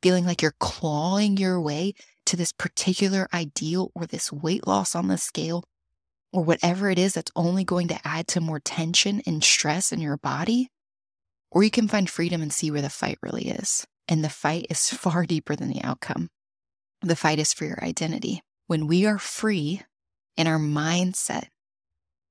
feeling 0.01 0.25
like 0.25 0.41
you're 0.41 0.55
clawing 0.59 1.37
your 1.37 1.61
way 1.61 1.93
to 2.29 2.37
this 2.37 2.51
particular 2.51 3.27
ideal 3.33 3.91
or 3.95 4.05
this 4.05 4.31
weight 4.31 4.67
loss 4.67 4.93
on 4.93 5.07
the 5.07 5.17
scale 5.17 5.63
or 6.31 6.43
whatever 6.43 6.91
it 6.91 6.99
is 6.99 7.13
that's 7.13 7.31
only 7.35 7.63
going 7.63 7.87
to 7.87 8.07
add 8.07 8.27
to 8.27 8.39
more 8.39 8.59
tension 8.59 9.21
and 9.25 9.43
stress 9.43 9.91
in 9.91 9.99
your 9.99 10.17
body. 10.17 10.69
Or 11.51 11.63
you 11.63 11.71
can 11.71 11.87
find 11.87 12.07
freedom 12.07 12.43
and 12.43 12.53
see 12.53 12.69
where 12.69 12.83
the 12.83 12.89
fight 12.89 13.17
really 13.23 13.49
is. 13.49 13.87
And 14.07 14.23
the 14.23 14.29
fight 14.29 14.67
is 14.69 14.89
far 14.93 15.25
deeper 15.25 15.55
than 15.55 15.69
the 15.69 15.81
outcome. 15.81 16.29
The 17.01 17.15
fight 17.15 17.39
is 17.39 17.51
for 17.51 17.65
your 17.65 17.83
identity. 17.83 18.41
When 18.67 18.85
we 18.85 19.07
are 19.07 19.17
free 19.17 19.81
in 20.37 20.45
our 20.45 20.59
mindset, 20.59 21.47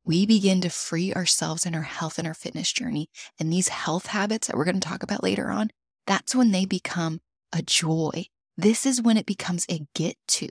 we 0.04 0.26
begin 0.26 0.60
to 0.60 0.70
free 0.70 1.12
ourselves 1.12 1.66
in 1.66 1.74
our 1.74 1.82
health 1.82 2.18
and 2.18 2.28
our 2.28 2.34
fitness 2.34 2.72
journey. 2.72 3.08
And 3.40 3.52
these 3.52 3.68
health 3.68 4.06
habits 4.06 4.46
that 4.46 4.56
we're 4.56 4.64
going 4.64 4.78
to 4.78 4.88
talk 4.88 5.02
about 5.02 5.24
later 5.24 5.50
on, 5.50 5.70
that's 6.06 6.36
when 6.36 6.52
they 6.52 6.66
become 6.66 7.18
a 7.52 7.62
joy. 7.62 8.26
This 8.60 8.84
is 8.84 9.00
when 9.00 9.16
it 9.16 9.24
becomes 9.24 9.64
a 9.70 9.86
get 9.94 10.16
to, 10.26 10.48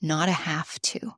not 0.00 0.28
a 0.28 0.32
have 0.32 0.80
to. 0.82 1.14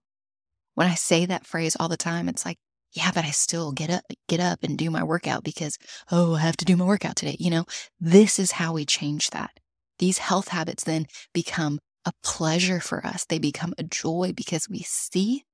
When 0.75 0.87
I 0.87 0.95
say 0.95 1.27
that 1.27 1.47
phrase 1.47 1.77
all 1.79 1.91
the 1.91 1.99
time, 1.99 2.27
it's 2.27 2.47
like, 2.47 2.57
yeah, 2.93 3.11
but 3.15 3.27
I 3.27 3.31
still 3.33 3.71
get 3.71 3.91
up, 3.91 4.05
get 4.29 4.41
up 4.41 4.61
and 4.63 4.79
do 4.79 4.91
my 4.91 5.03
workout 5.03 5.45
because, 5.45 5.77
oh, 6.11 6.37
I 6.37 6.41
have 6.41 6.57
to 6.57 6.65
do 6.65 6.75
my 6.75 6.87
workout 6.87 7.17
today. 7.17 7.37
You 7.39 7.51
know, 7.51 7.67
this 8.01 8.39
is 8.39 8.53
how 8.53 8.73
we 8.73 8.87
change 8.87 9.29
that. 9.31 9.51
These 9.99 10.17
health 10.17 10.49
habits 10.49 10.85
then 10.85 11.05
become 11.35 11.79
a 12.07 12.13
pleasure 12.23 12.81
for 12.81 13.07
us. 13.07 13.27
They 13.27 13.39
become 13.39 13.75
a 13.77 13.83
joy 13.83 14.33
because 14.35 14.71
we 14.71 14.81
see 14.81 15.45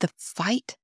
the 0.00 0.08
fight 0.16 0.76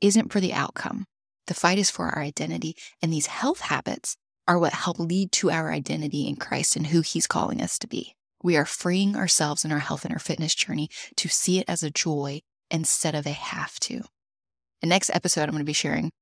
isn't 0.00 0.32
for 0.32 0.40
the 0.40 0.52
outcome. 0.52 1.04
The 1.46 1.54
fight 1.54 1.78
is 1.78 1.92
for 1.92 2.06
our 2.06 2.18
identity. 2.18 2.74
And 3.00 3.12
these 3.12 3.26
health 3.26 3.60
habits 3.60 4.16
are 4.48 4.58
what 4.58 4.72
help 4.72 4.98
lead 4.98 5.30
to 5.32 5.52
our 5.52 5.70
identity 5.70 6.26
in 6.26 6.34
Christ 6.34 6.74
and 6.74 6.88
who 6.88 7.02
He's 7.02 7.28
calling 7.28 7.62
us 7.62 7.78
to 7.78 7.86
be. 7.86 8.16
We 8.46 8.56
are 8.56 8.64
freeing 8.64 9.16
ourselves 9.16 9.64
in 9.64 9.72
our 9.72 9.80
health 9.80 10.04
and 10.04 10.14
our 10.14 10.20
fitness 10.20 10.54
journey 10.54 10.88
to 11.16 11.28
see 11.28 11.58
it 11.58 11.64
as 11.66 11.82
a 11.82 11.90
joy 11.90 12.42
instead 12.70 13.16
of 13.16 13.26
a 13.26 13.32
have 13.32 13.80
to. 13.80 14.02
The 14.80 14.86
next 14.86 15.10
episode, 15.12 15.42
I'm 15.42 15.50
going 15.50 15.62
to 15.62 15.64
be 15.64 15.72
sharing 15.72 16.12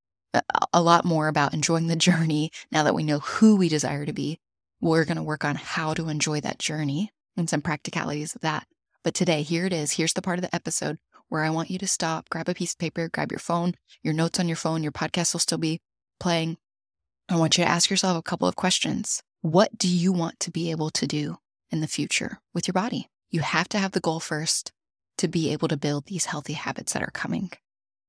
a 0.73 0.81
lot 0.81 1.05
more 1.05 1.29
about 1.29 1.53
enjoying 1.53 1.89
the 1.89 1.97
journey 1.97 2.51
now 2.73 2.83
that 2.83 2.95
we 2.95 3.03
know 3.03 3.19
who 3.19 3.57
we 3.57 3.69
desire 3.69 4.07
to 4.07 4.15
be. 4.15 4.39
We're 4.81 5.05
going 5.05 5.19
to 5.19 5.23
work 5.23 5.45
on 5.45 5.57
how 5.57 5.93
to 5.93 6.09
enjoy 6.09 6.41
that 6.41 6.59
journey 6.59 7.11
and 7.37 7.51
some 7.51 7.61
practicalities 7.61 8.35
of 8.35 8.41
that. 8.41 8.69
But 9.03 9.13
today, 9.13 9.43
here 9.43 9.67
it 9.67 9.75
is. 9.75 9.93
Here's 9.93 10.15
the 10.15 10.23
part 10.23 10.39
of 10.39 10.43
the 10.45 10.55
episode 10.55 10.97
where 11.29 11.45
I 11.45 11.51
want 11.51 11.69
you 11.69 11.79
to 11.79 11.87
stop, 11.87 12.31
grab 12.31 12.49
a 12.49 12.55
piece 12.55 12.73
of 12.73 12.79
paper, 12.79 13.11
grab 13.13 13.33
your 13.33 13.39
phone, 13.39 13.75
your 14.03 14.15
notes 14.15 14.41
on 14.41 14.49
your 14.49 14.57
phone, 14.57 14.83
your 14.83 14.93
podcast 14.93 15.35
will 15.35 15.41
still 15.41 15.59
be 15.59 15.83
playing. 16.19 16.57
I 17.29 17.37
want 17.37 17.59
you 17.59 17.65
to 17.65 17.71
ask 17.71 17.91
yourself 17.91 18.17
a 18.17 18.23
couple 18.23 18.49
of 18.49 18.57
questions. 18.57 19.23
What 19.43 19.77
do 19.77 19.89
you 19.89 20.11
want 20.11 20.41
to 20.41 20.51
be 20.51 20.71
able 20.71 20.89
to 20.89 21.07
do 21.07 21.37
in 21.75 21.81
the 21.81 21.89
future 21.89 22.39
with 22.55 22.69
your 22.69 22.73
body? 22.73 23.09
You 23.31 23.41
have 23.41 23.69
to 23.71 23.79
have 23.79 23.93
the 23.93 24.01
goal 24.01 24.21
first 24.21 24.73
to 25.19 25.29
be 25.29 25.53
able 25.53 25.69
to 25.69 25.77
build 25.77 26.07
these 26.07 26.27
healthy 26.27 26.53
habits 26.53 26.93
that 26.93 27.03
are 27.03 27.11
coming. 27.11 27.51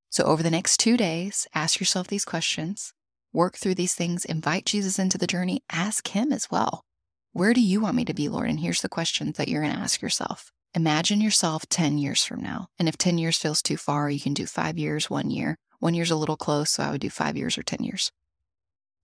So, 0.08 0.24
over 0.24 0.42
the 0.42 0.50
next 0.50 0.78
two 0.78 0.96
days, 0.96 1.48
ask 1.52 1.80
yourself 1.80 2.06
these 2.06 2.24
questions, 2.24 2.92
work 3.32 3.56
through 3.56 3.74
these 3.74 3.94
things, 3.94 4.24
invite 4.24 4.64
Jesus 4.64 4.98
into 4.98 5.18
the 5.18 5.26
journey, 5.26 5.62
ask 5.70 6.08
Him 6.08 6.32
as 6.32 6.48
well. 6.50 6.84
Where 7.32 7.52
do 7.52 7.60
you 7.60 7.80
want 7.80 7.96
me 7.96 8.04
to 8.04 8.14
be, 8.14 8.28
Lord? 8.28 8.48
And 8.48 8.60
here's 8.60 8.82
the 8.82 8.88
questions 8.88 9.36
that 9.36 9.48
you're 9.48 9.62
going 9.62 9.74
to 9.74 9.80
ask 9.80 10.00
yourself 10.00 10.52
Imagine 10.74 11.20
yourself 11.20 11.66
10 11.68 11.98
years 11.98 12.24
from 12.24 12.40
now. 12.40 12.68
And 12.78 12.88
if 12.88 12.96
10 12.96 13.18
years 13.18 13.36
feels 13.36 13.62
too 13.62 13.76
far, 13.76 14.08
you 14.08 14.20
can 14.20 14.34
do 14.34 14.46
five 14.46 14.78
years, 14.78 15.10
one 15.10 15.30
year. 15.30 15.56
One 15.80 15.94
year's 15.94 16.10
a 16.10 16.16
little 16.16 16.36
close, 16.36 16.70
so 16.70 16.82
I 16.82 16.90
would 16.92 17.00
do 17.00 17.10
five 17.10 17.36
years 17.36 17.58
or 17.58 17.62
10 17.62 17.82
years. 17.82 18.12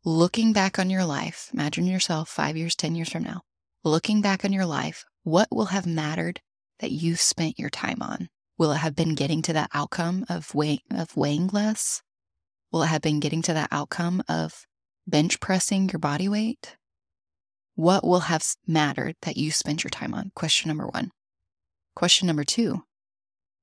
Looking 0.05 0.53
back 0.53 0.79
on 0.79 0.91
your 0.91 1.05
life, 1.05 1.51
imagine 1.53 1.87
yourself 1.87 2.29
five 2.29 2.57
years, 2.57 2.75
10 2.75 2.95
years 2.95 3.11
from 3.11 3.23
now. 3.23 3.43
Looking 3.85 4.21
back 4.21 4.45
on 4.45 4.53
your 4.53 4.65
life, 4.65 5.05
what 5.25 5.49
will 5.51 5.65
have 5.67 5.87
mattered 5.87 6.41
that 6.79 6.93
you 6.93 7.17
spent 7.17 7.59
your 7.59 7.69
time 7.69 8.01
on? 8.01 8.29
Will 8.57 8.71
it 8.71 8.77
have 8.77 8.95
been 8.95 9.17
getting 9.17 9.43
to 9.43 9.53
that 9.55 9.71
outcome 9.75 10.25
of, 10.29 10.55
weigh, 10.55 10.79
of 10.89 11.17
weighing 11.17 11.49
less? 11.49 12.01
Will 12.71 12.85
it 12.85 12.87
have 12.87 13.03
been 13.03 13.19
getting 13.19 13.43
to 13.43 13.55
that 13.55 13.71
outcome 13.73 14.23
of 14.29 14.67
bench 15.05 15.41
pressing 15.41 15.89
your 15.89 15.99
body 15.99 16.29
weight? 16.29 16.77
What 17.75 18.05
will 18.05 18.21
have 18.21 18.45
mattered 18.69 19.17
that 19.23 19.37
you 19.37 19.51
spent 19.51 19.83
your 19.83 19.91
time 19.91 20.15
on? 20.15 20.31
Question 20.37 20.69
number 20.69 20.87
one. 20.87 21.11
Question 21.97 22.29
number 22.29 22.45
two 22.45 22.85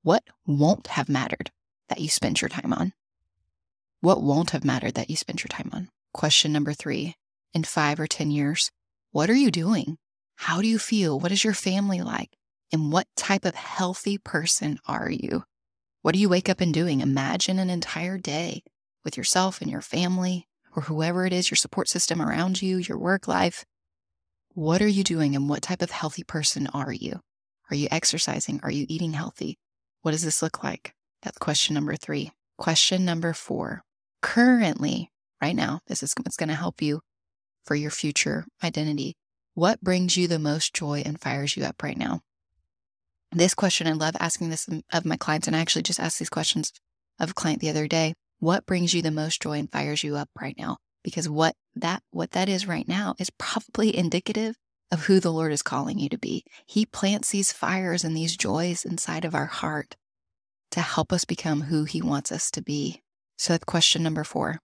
What 0.04 0.24
won't 0.46 0.88
have 0.88 1.08
mattered 1.08 1.50
that 1.88 2.02
you 2.02 2.10
spent 2.10 2.42
your 2.42 2.50
time 2.50 2.74
on? 2.74 2.92
What 4.02 4.22
won't 4.22 4.50
have 4.50 4.66
mattered 4.66 4.96
that 4.96 5.10
you 5.10 5.16
spent 5.16 5.46
your 5.46 5.50
time 5.50 5.70
on? 5.72 5.88
Question 6.14 6.52
number 6.52 6.74
three 6.74 7.16
In 7.54 7.64
five 7.64 8.02
or 8.02 8.08
10 8.08 8.32
years, 8.32 8.70
what 9.12 9.30
are 9.30 9.34
you 9.34 9.50
doing? 9.50 9.98
How 10.42 10.62
do 10.62 10.70
you 10.70 10.80
feel? 10.80 11.20
What 11.20 11.34
is 11.34 11.44
your 11.44 11.54
family 11.54 12.00
like? 12.00 12.30
And 12.72 12.94
what 12.94 13.08
type 13.18 13.44
of 13.44 13.56
healthy 13.56 14.18
person 14.18 14.80
are 14.88 15.12
you? 15.12 15.44
What 16.02 16.14
do 16.14 16.20
you 16.20 16.30
wake 16.30 16.48
up 16.48 16.62
and 16.62 16.74
doing? 16.74 17.02
Imagine 17.02 17.60
an 17.60 17.70
entire 17.70 18.18
day 18.18 18.64
with 19.04 19.18
yourself 19.18 19.60
and 19.62 19.70
your 19.70 19.82
family 19.82 20.48
or 20.74 20.84
whoever 20.84 21.26
it 21.26 21.34
is, 21.34 21.52
your 21.52 21.58
support 21.58 21.90
system 21.90 22.22
around 22.22 22.62
you, 22.62 22.78
your 22.78 22.98
work 22.98 23.28
life. 23.28 23.66
What 24.54 24.82
are 24.82 24.88
you 24.88 25.04
doing 25.04 25.36
and 25.36 25.50
what 25.50 25.62
type 25.62 25.82
of 25.82 25.92
healthy 25.92 26.24
person 26.24 26.68
are 26.68 26.94
you? 26.94 27.20
Are 27.70 27.76
you 27.76 27.90
exercising? 27.92 28.62
Are 28.64 28.72
you 28.72 28.86
eating 28.88 29.12
healthy? 29.12 29.58
What 30.04 30.12
does 30.12 30.24
this 30.24 30.42
look 30.42 30.64
like? 30.64 30.94
That's 31.22 31.38
question 31.38 31.74
number 31.74 31.98
three. 31.98 32.32
Question 32.58 33.04
number 33.04 33.34
four. 33.34 33.82
Currently, 34.22 35.12
right 35.42 35.56
now, 35.56 35.82
this 35.88 36.02
is 36.02 36.14
what's 36.18 36.38
going 36.38 36.48
to 36.50 36.56
help 36.56 36.82
you 36.82 37.02
for 37.66 37.76
your 37.76 37.92
future 37.92 38.46
identity. 38.64 39.16
What 39.60 39.82
brings 39.82 40.16
you 40.16 40.30
the 40.30 40.40
most 40.40 40.74
joy 40.74 41.04
and 41.06 41.20
fires 41.20 41.58
you 41.58 41.66
up 41.66 41.84
right 41.84 41.98
now? 41.98 42.22
This 43.34 43.54
question, 43.54 43.88
I 43.88 43.92
love 43.92 44.16
asking 44.18 44.52
this 44.52 44.70
of 44.94 45.04
my 45.04 45.18
clients, 45.18 45.48
and 45.48 45.56
I 45.56 45.60
actually 45.60 45.82
just 45.82 46.00
asked 46.00 46.18
these 46.18 46.30
questions 46.30 46.72
of 47.20 47.32
a 47.32 47.34
client 47.34 47.60
the 47.60 47.70
other 47.70 47.86
day. 47.86 48.14
What 48.40 48.66
brings 48.66 48.94
you 48.94 49.02
the 49.02 49.12
most 49.12 49.42
joy 49.42 49.60
and 49.60 49.70
fires 49.70 50.02
you 50.02 50.16
up 50.16 50.30
right 50.40 50.56
now? 50.58 50.78
Because 51.04 51.28
what 51.28 51.56
that 51.76 52.04
what 52.12 52.32
that 52.32 52.48
is 52.48 52.70
right 52.70 52.88
now 52.88 53.16
is 53.20 53.30
probably 53.32 53.94
indicative 53.94 54.56
of 54.94 55.08
who 55.08 55.20
the 55.20 55.30
Lord 55.30 55.52
is 55.52 55.62
calling 55.62 56.00
you 56.00 56.08
to 56.08 56.18
be. 56.18 56.46
He 56.66 56.86
plants 56.86 57.32
these 57.32 57.52
fires 57.52 58.06
and 58.06 58.16
these 58.16 58.38
joys 58.38 58.86
inside 58.86 59.26
of 59.26 59.36
our 59.36 59.48
heart 59.48 59.98
to 60.72 60.80
help 60.80 61.12
us 61.12 61.26
become 61.26 61.64
who 61.64 61.84
He 61.84 62.02
wants 62.02 62.32
us 62.32 62.50
to 62.52 62.62
be. 62.62 63.02
So 63.38 63.52
that's 63.52 63.66
question 63.66 64.04
number 64.04 64.24
four. 64.24 64.60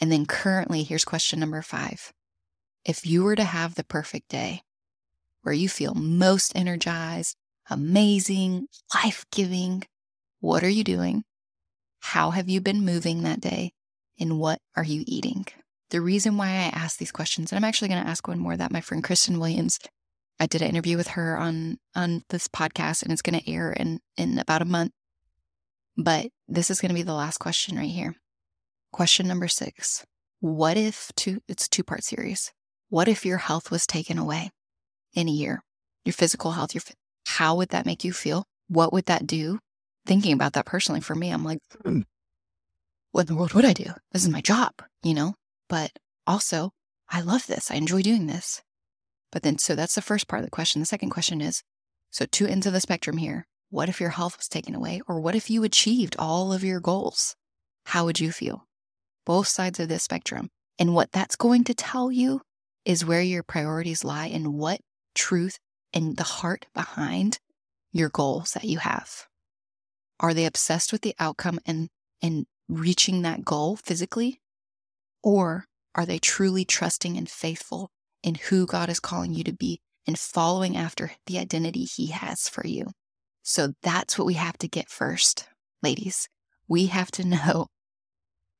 And 0.00 0.12
then 0.12 0.24
currently, 0.24 0.84
here's 0.84 1.04
question 1.04 1.40
number 1.40 1.62
five. 1.62 2.12
If 2.84 3.06
you 3.06 3.22
were 3.22 3.36
to 3.36 3.44
have 3.44 3.74
the 3.74 3.84
perfect 3.84 4.28
day 4.28 4.62
where 5.42 5.54
you 5.54 5.68
feel 5.68 5.94
most 5.94 6.52
energized, 6.56 7.36
amazing, 7.70 8.66
life 8.94 9.24
giving, 9.30 9.84
what 10.40 10.64
are 10.64 10.68
you 10.68 10.84
doing? 10.84 11.24
How 12.00 12.30
have 12.30 12.48
you 12.48 12.60
been 12.60 12.84
moving 12.84 13.22
that 13.22 13.40
day? 13.40 13.72
And 14.18 14.38
what 14.38 14.60
are 14.76 14.84
you 14.84 15.04
eating? 15.06 15.46
The 15.90 16.00
reason 16.00 16.36
why 16.36 16.48
I 16.48 16.72
ask 16.74 16.98
these 16.98 17.12
questions, 17.12 17.52
and 17.52 17.56
I'm 17.56 17.68
actually 17.68 17.88
going 17.88 18.02
to 18.02 18.08
ask 18.08 18.26
one 18.26 18.38
more 18.38 18.56
that 18.56 18.72
my 18.72 18.80
friend 18.80 19.04
Kristen 19.04 19.38
Williams, 19.38 19.78
I 20.40 20.46
did 20.46 20.62
an 20.62 20.68
interview 20.68 20.96
with 20.96 21.08
her 21.08 21.38
on 21.38 21.78
on 21.94 22.24
this 22.30 22.48
podcast, 22.48 23.02
and 23.02 23.12
it's 23.12 23.22
going 23.22 23.38
to 23.38 23.50
air 23.50 23.72
in 23.72 24.00
in 24.16 24.38
about 24.38 24.62
a 24.62 24.64
month. 24.66 24.92
But 25.96 26.30
this 26.48 26.70
is 26.70 26.80
going 26.80 26.88
to 26.88 26.94
be 26.94 27.02
the 27.02 27.14
last 27.14 27.38
question 27.38 27.76
right 27.76 27.90
here. 27.90 28.16
Question 28.90 29.28
number 29.28 29.48
six: 29.48 30.04
What 30.40 30.76
if? 30.76 31.12
It's 31.46 31.66
a 31.66 31.70
two 31.70 31.84
part 31.84 32.02
series. 32.02 32.52
What 32.92 33.08
if 33.08 33.24
your 33.24 33.38
health 33.38 33.70
was 33.70 33.86
taken 33.86 34.18
away 34.18 34.50
in 35.14 35.26
a 35.26 35.32
year? 35.32 35.62
Your 36.04 36.12
physical 36.12 36.50
health. 36.52 36.74
Your 36.74 36.82
how 37.26 37.54
would 37.54 37.70
that 37.70 37.86
make 37.86 38.04
you 38.04 38.12
feel? 38.12 38.44
What 38.68 38.92
would 38.92 39.06
that 39.06 39.26
do? 39.26 39.60
Thinking 40.04 40.34
about 40.34 40.52
that 40.52 40.66
personally, 40.66 41.00
for 41.00 41.14
me, 41.14 41.30
I'm 41.30 41.42
like, 41.42 41.60
mm, 41.86 42.04
what 43.10 43.22
in 43.22 43.26
the 43.28 43.34
world 43.34 43.54
would 43.54 43.64
I 43.64 43.72
do? 43.72 43.86
This 44.12 44.24
is 44.24 44.28
my 44.28 44.42
job, 44.42 44.74
you 45.02 45.14
know? 45.14 45.32
But 45.70 45.92
also, 46.26 46.72
I 47.08 47.22
love 47.22 47.46
this. 47.46 47.70
I 47.70 47.76
enjoy 47.76 48.02
doing 48.02 48.26
this. 48.26 48.60
But 49.30 49.42
then, 49.42 49.56
so 49.56 49.74
that's 49.74 49.94
the 49.94 50.02
first 50.02 50.28
part 50.28 50.40
of 50.40 50.46
the 50.46 50.50
question. 50.50 50.82
The 50.82 50.84
second 50.84 51.08
question 51.08 51.40
is 51.40 51.62
so, 52.10 52.26
two 52.26 52.46
ends 52.46 52.66
of 52.66 52.74
the 52.74 52.80
spectrum 52.82 53.16
here. 53.16 53.46
What 53.70 53.88
if 53.88 54.02
your 54.02 54.10
health 54.10 54.36
was 54.36 54.48
taken 54.48 54.74
away? 54.74 55.00
Or 55.08 55.18
what 55.18 55.34
if 55.34 55.48
you 55.48 55.64
achieved 55.64 56.14
all 56.18 56.52
of 56.52 56.62
your 56.62 56.78
goals? 56.78 57.36
How 57.86 58.04
would 58.04 58.20
you 58.20 58.32
feel? 58.32 58.66
Both 59.24 59.48
sides 59.48 59.80
of 59.80 59.88
this 59.88 60.02
spectrum. 60.02 60.50
And 60.78 60.94
what 60.94 61.10
that's 61.12 61.36
going 61.36 61.64
to 61.64 61.74
tell 61.74 62.12
you 62.12 62.42
is 62.84 63.04
where 63.04 63.22
your 63.22 63.42
priorities 63.42 64.04
lie 64.04 64.26
and 64.26 64.54
what 64.54 64.80
truth 65.14 65.58
and 65.92 66.16
the 66.16 66.24
heart 66.24 66.66
behind 66.74 67.38
your 67.92 68.08
goals 68.08 68.52
that 68.52 68.64
you 68.64 68.78
have. 68.78 69.26
Are 70.20 70.34
they 70.34 70.46
obsessed 70.46 70.92
with 70.92 71.02
the 71.02 71.14
outcome 71.18 71.58
and, 71.66 71.88
and 72.22 72.46
reaching 72.68 73.22
that 73.22 73.44
goal 73.44 73.76
physically? 73.76 74.40
Or 75.22 75.66
are 75.94 76.06
they 76.06 76.18
truly 76.18 76.64
trusting 76.64 77.16
and 77.16 77.28
faithful 77.28 77.90
in 78.22 78.36
who 78.36 78.66
God 78.66 78.88
is 78.88 79.00
calling 79.00 79.34
you 79.34 79.44
to 79.44 79.52
be 79.52 79.80
and 80.06 80.18
following 80.18 80.76
after 80.76 81.12
the 81.26 81.38
identity 81.38 81.84
He 81.84 82.08
has 82.08 82.48
for 82.48 82.66
you? 82.66 82.86
So 83.42 83.74
that's 83.82 84.16
what 84.16 84.26
we 84.26 84.34
have 84.34 84.56
to 84.58 84.68
get 84.68 84.88
first, 84.88 85.46
ladies. 85.82 86.28
We 86.68 86.86
have 86.86 87.10
to 87.12 87.26
know 87.28 87.66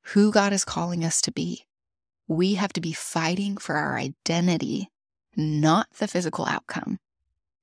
who 0.07 0.33
God 0.33 0.53
is 0.53 0.65
calling 0.65 1.05
us 1.05 1.21
to 1.23 1.33
be. 1.33 1.65
We 2.29 2.55
have 2.55 2.73
to 2.75 2.81
be 2.81 2.93
fighting 2.93 3.57
for 3.57 3.77
our 3.77 3.97
identity, 3.97 4.89
not 5.37 5.89
the 5.99 6.09
physical 6.09 6.47
outcome, 6.47 6.99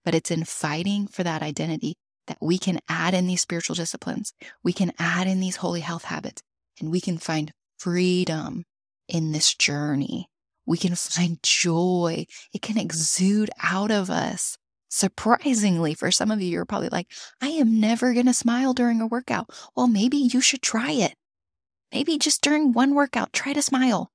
but 0.06 0.16
it's 0.16 0.32
in 0.32 0.44
fighting 0.44 1.08
for 1.08 1.24
that 1.24 1.42
identity 1.42 1.96
that 2.28 2.38
we 2.42 2.58
can 2.58 2.80
add 2.88 3.14
in 3.14 3.28
these 3.28 3.42
spiritual 3.42 3.76
disciplines. 3.76 4.34
We 4.64 4.74
can 4.74 4.94
add 5.00 5.28
in 5.28 5.40
these 5.40 5.58
holy 5.58 5.82
health 5.82 6.06
habits 6.06 6.44
and 6.80 6.92
we 6.92 7.02
can 7.02 7.18
find 7.18 7.52
freedom 7.78 8.66
in 9.08 9.32
this 9.32 9.54
journey. 9.54 10.28
We 10.66 10.78
can 10.78 10.94
find 10.94 11.42
joy. 11.42 12.26
It 12.54 12.62
can 12.62 12.78
exude 12.78 13.50
out 13.64 13.90
of 13.90 14.10
us. 14.10 14.58
Surprisingly, 14.88 15.94
for 15.94 16.12
some 16.12 16.32
of 16.32 16.42
you, 16.42 16.50
you're 16.50 16.66
probably 16.66 16.90
like, 16.90 17.08
I 17.42 17.50
am 17.50 17.80
never 17.80 18.14
going 18.14 18.26
to 18.28 18.34
smile 18.34 18.74
during 18.74 19.02
a 19.02 19.08
workout. 19.08 19.50
Well, 19.76 19.88
maybe 19.88 20.18
you 20.18 20.42
should 20.42 20.62
try 20.62 20.92
it. 20.92 21.16
Maybe 21.92 22.18
just 22.18 22.42
during 22.42 22.74
one 22.74 22.94
workout, 22.94 23.34
try 23.34 23.54
to 23.54 23.62
smile. 23.62 24.12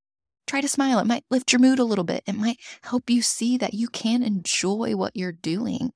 Try 0.47 0.61
to 0.61 0.69
smile. 0.69 0.99
It 0.99 1.07
might 1.07 1.25
lift 1.31 1.53
your 1.53 1.61
mood 1.61 1.79
a 1.79 1.85
little 1.85 2.05
bit. 2.05 2.23
It 2.27 2.35
might 2.35 2.59
help 2.83 3.09
you 3.09 3.23
see 3.23 3.57
that 3.59 3.75
you 3.75 3.89
can 3.89 4.23
enjoy 4.23 4.95
what 4.95 5.17
you're 5.17 5.33
doing. 5.33 5.93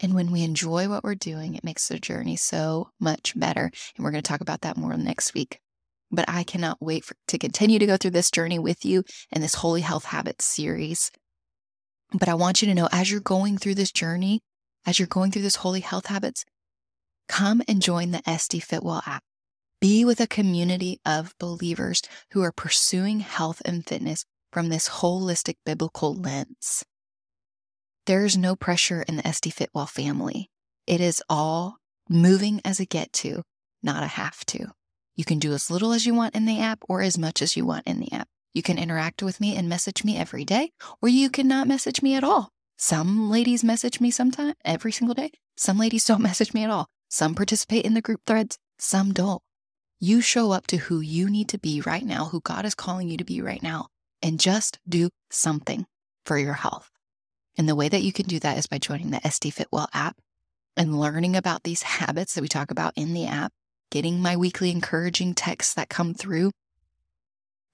And 0.00 0.14
when 0.14 0.30
we 0.30 0.44
enjoy 0.44 0.88
what 0.88 1.02
we're 1.02 1.14
doing, 1.14 1.54
it 1.54 1.64
makes 1.64 1.88
the 1.88 1.98
journey 1.98 2.36
so 2.36 2.90
much 3.00 3.38
better. 3.38 3.70
And 3.96 4.04
we're 4.04 4.10
going 4.10 4.22
to 4.22 4.28
talk 4.28 4.40
about 4.40 4.60
that 4.60 4.76
more 4.76 4.96
next 4.96 5.34
week. 5.34 5.58
But 6.10 6.28
I 6.28 6.44
cannot 6.44 6.78
wait 6.80 7.04
for, 7.04 7.14
to 7.28 7.38
continue 7.38 7.78
to 7.78 7.86
go 7.86 7.96
through 7.96 8.12
this 8.12 8.30
journey 8.30 8.58
with 8.58 8.84
you 8.84 9.04
in 9.30 9.40
this 9.40 9.56
Holy 9.56 9.80
Health 9.80 10.04
Habits 10.04 10.44
series. 10.44 11.10
But 12.12 12.28
I 12.28 12.34
want 12.34 12.62
you 12.62 12.68
to 12.68 12.74
know 12.74 12.88
as 12.92 13.10
you're 13.10 13.20
going 13.20 13.58
through 13.58 13.74
this 13.74 13.92
journey, 13.92 14.40
as 14.86 14.98
you're 14.98 15.08
going 15.08 15.30
through 15.30 15.42
this 15.42 15.56
Holy 15.56 15.80
Health 15.80 16.06
Habits, 16.06 16.44
come 17.28 17.62
and 17.68 17.82
join 17.82 18.12
the 18.12 18.22
SD 18.22 18.62
Fitwell 18.62 19.02
app. 19.06 19.22
Be 19.80 20.04
with 20.04 20.20
a 20.20 20.26
community 20.26 20.98
of 21.06 21.34
believers 21.38 22.02
who 22.32 22.42
are 22.42 22.50
pursuing 22.50 23.20
health 23.20 23.62
and 23.64 23.86
fitness 23.86 24.24
from 24.52 24.70
this 24.70 24.88
holistic 24.88 25.54
biblical 25.64 26.14
lens. 26.14 26.84
There 28.06 28.24
is 28.24 28.36
no 28.36 28.56
pressure 28.56 29.02
in 29.02 29.16
the 29.16 29.22
SD 29.22 29.52
Fitwell 29.52 29.86
family. 29.86 30.50
It 30.88 31.00
is 31.00 31.22
all 31.28 31.76
moving 32.08 32.60
as 32.64 32.80
a 32.80 32.86
get 32.86 33.12
to, 33.14 33.42
not 33.80 34.02
a 34.02 34.08
have 34.08 34.44
to. 34.46 34.72
You 35.14 35.24
can 35.24 35.38
do 35.38 35.52
as 35.52 35.70
little 35.70 35.92
as 35.92 36.06
you 36.06 36.14
want 36.14 36.34
in 36.34 36.46
the 36.46 36.58
app 36.58 36.80
or 36.88 37.00
as 37.00 37.16
much 37.16 37.40
as 37.40 37.56
you 37.56 37.64
want 37.64 37.86
in 37.86 38.00
the 38.00 38.10
app. 38.10 38.26
You 38.54 38.62
can 38.62 38.78
interact 38.78 39.22
with 39.22 39.40
me 39.40 39.54
and 39.54 39.68
message 39.68 40.02
me 40.02 40.16
every 40.16 40.44
day, 40.44 40.72
or 41.00 41.08
you 41.08 41.30
can 41.30 41.46
not 41.46 41.68
message 41.68 42.02
me 42.02 42.16
at 42.16 42.24
all. 42.24 42.48
Some 42.78 43.30
ladies 43.30 43.62
message 43.62 44.00
me 44.00 44.10
sometime 44.10 44.54
every 44.64 44.90
single 44.90 45.14
day. 45.14 45.30
Some 45.56 45.78
ladies 45.78 46.04
don't 46.04 46.22
message 46.30 46.52
me 46.52 46.64
at 46.64 46.70
all. 46.70 46.88
Some 47.08 47.36
participate 47.36 47.84
in 47.84 47.94
the 47.94 48.02
group 48.02 48.22
threads, 48.26 48.58
some 48.78 49.12
don't. 49.12 49.40
You 50.00 50.20
show 50.20 50.52
up 50.52 50.68
to 50.68 50.76
who 50.76 51.00
you 51.00 51.28
need 51.28 51.48
to 51.48 51.58
be 51.58 51.80
right 51.80 52.04
now, 52.04 52.26
who 52.26 52.40
God 52.40 52.64
is 52.64 52.76
calling 52.76 53.08
you 53.08 53.16
to 53.16 53.24
be 53.24 53.42
right 53.42 53.62
now, 53.62 53.88
and 54.22 54.38
just 54.38 54.78
do 54.88 55.10
something 55.28 55.86
for 56.24 56.38
your 56.38 56.54
health. 56.54 56.88
And 57.56 57.68
the 57.68 57.74
way 57.74 57.88
that 57.88 58.02
you 58.02 58.12
can 58.12 58.26
do 58.26 58.38
that 58.38 58.56
is 58.56 58.68
by 58.68 58.78
joining 58.78 59.10
the 59.10 59.18
SD 59.18 59.52
Fitwell 59.52 59.88
app 59.92 60.16
and 60.76 61.00
learning 61.00 61.34
about 61.34 61.64
these 61.64 61.82
habits 61.98 62.34
that 62.34 62.42
we 62.42 62.48
talk 62.48 62.70
about 62.70 62.92
in 62.96 63.12
the 63.12 63.26
app, 63.26 63.52
getting 63.90 64.22
my 64.22 64.36
weekly 64.36 64.70
encouraging 64.70 65.34
texts 65.34 65.74
that 65.74 65.88
come 65.88 66.14
through, 66.14 66.52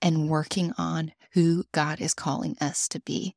and 0.01 0.31
working 0.31 0.73
on 0.79 1.13
who 1.33 1.65
God 1.73 2.01
is 2.01 2.15
calling 2.15 2.57
us 2.59 2.89
to 2.89 3.01
be. 3.01 3.35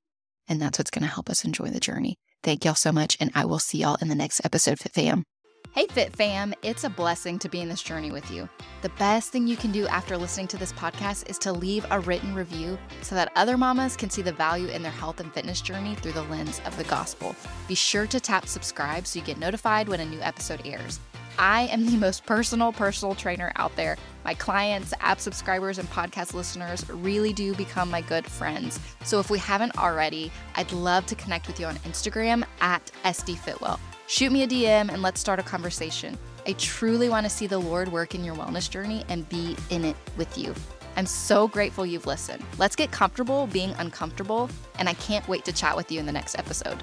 And 0.48 0.62
that's 0.62 0.80
what's 0.80 0.92
going 0.92 1.04
to 1.04 1.14
help 1.14 1.30
us 1.30 1.44
enjoy 1.44 1.68
the 1.72 1.82
journey. 1.82 2.18
Thank 2.42 2.64
y'all 2.64 2.76
so 2.76 2.94
much. 2.94 3.18
And 3.20 3.32
I 3.36 3.44
will 3.44 3.60
see 3.60 3.80
y'all 3.80 3.98
in 4.02 4.08
the 4.08 4.16
next 4.16 4.46
episode, 4.46 4.80
Fit 4.80 4.94
Fam. 4.94 5.26
Hey, 5.72 5.86
Fit 5.88 6.16
Fam, 6.16 6.56
it's 6.64 6.86
a 6.86 6.90
blessing 6.90 7.38
to 7.40 7.50
be 7.50 7.62
in 7.62 7.70
this 7.70 7.84
journey 7.84 8.12
with 8.12 8.32
you. 8.32 8.50
The 8.82 8.90
best 8.98 9.32
thing 9.32 9.46
you 9.46 9.56
can 9.56 9.72
do 9.72 9.86
after 9.88 10.18
listening 10.18 10.48
to 10.48 10.58
this 10.58 10.74
podcast 10.74 11.30
is 11.30 11.38
to 11.40 11.54
leave 11.54 11.86
a 11.92 12.00
written 12.00 12.34
review 12.34 12.80
so 13.04 13.14
that 13.14 13.32
other 13.36 13.58
mamas 13.58 13.96
can 13.96 14.10
see 14.10 14.24
the 14.24 14.32
value 14.32 14.70
in 14.70 14.82
their 14.82 14.92
health 14.92 15.20
and 15.20 15.32
fitness 15.34 15.62
journey 15.62 15.94
through 15.94 16.14
the 16.14 16.24
lens 16.24 16.62
of 16.66 16.76
the 16.78 16.84
gospel. 16.86 17.36
Be 17.68 17.76
sure 17.76 18.08
to 18.08 18.20
tap 18.20 18.48
subscribe 18.48 19.06
so 19.06 19.20
you 19.20 19.26
get 19.26 19.38
notified 19.38 19.88
when 19.88 20.00
a 20.00 20.06
new 20.06 20.20
episode 20.22 20.62
airs. 20.66 21.00
I 21.38 21.64
am 21.68 21.86
the 21.86 21.98
most 21.98 22.26
personal 22.26 22.72
personal 22.72 23.14
trainer 23.14 23.52
out 23.58 23.76
there. 23.76 23.98
My 24.26 24.34
clients, 24.34 24.94
app 25.00 25.20
subscribers, 25.20 25.78
and 25.78 25.88
podcast 25.92 26.34
listeners 26.34 26.90
really 26.90 27.34
do 27.34 27.54
become 27.54 27.92
my 27.92 28.02
good 28.02 28.26
friends. 28.26 28.80
So 29.04 29.20
if 29.20 29.30
we 29.30 29.38
haven't 29.38 29.78
already, 29.78 30.32
I'd 30.56 30.72
love 30.72 31.06
to 31.06 31.16
connect 31.16 31.46
with 31.46 31.60
you 31.60 31.68
on 31.68 31.76
Instagram 31.78 32.44
at 32.62 32.92
SDFitwell. 33.04 33.80
Shoot 34.10 34.32
me 34.32 34.44
a 34.44 34.48
DM 34.48 34.90
and 34.90 35.02
let's 35.02 35.20
start 35.20 35.38
a 35.38 35.44
conversation. 35.44 36.18
I 36.48 36.54
truly 36.54 37.10
want 37.10 37.26
to 37.26 37.30
see 37.30 37.46
the 37.46 37.58
Lord 37.58 37.92
work 37.92 38.16
in 38.16 38.24
your 38.24 38.36
wellness 38.36 38.70
journey 38.70 39.04
and 39.10 39.28
be 39.28 39.58
in 39.70 39.84
it 39.84 39.98
with 40.16 40.38
you. 40.38 40.56
I'm 40.96 41.06
so 41.06 41.50
grateful 41.50 41.86
you've 41.86 42.08
listened. 42.08 42.42
Let's 42.58 42.78
get 42.78 42.90
comfortable 42.90 43.48
being 43.48 43.72
uncomfortable, 43.78 44.50
and 44.80 44.88
I 44.88 44.94
can't 44.94 45.28
wait 45.28 45.44
to 45.44 45.52
chat 45.52 45.76
with 45.76 45.92
you 45.92 46.00
in 46.00 46.06
the 46.06 46.14
next 46.14 46.40
episode. 46.40 46.82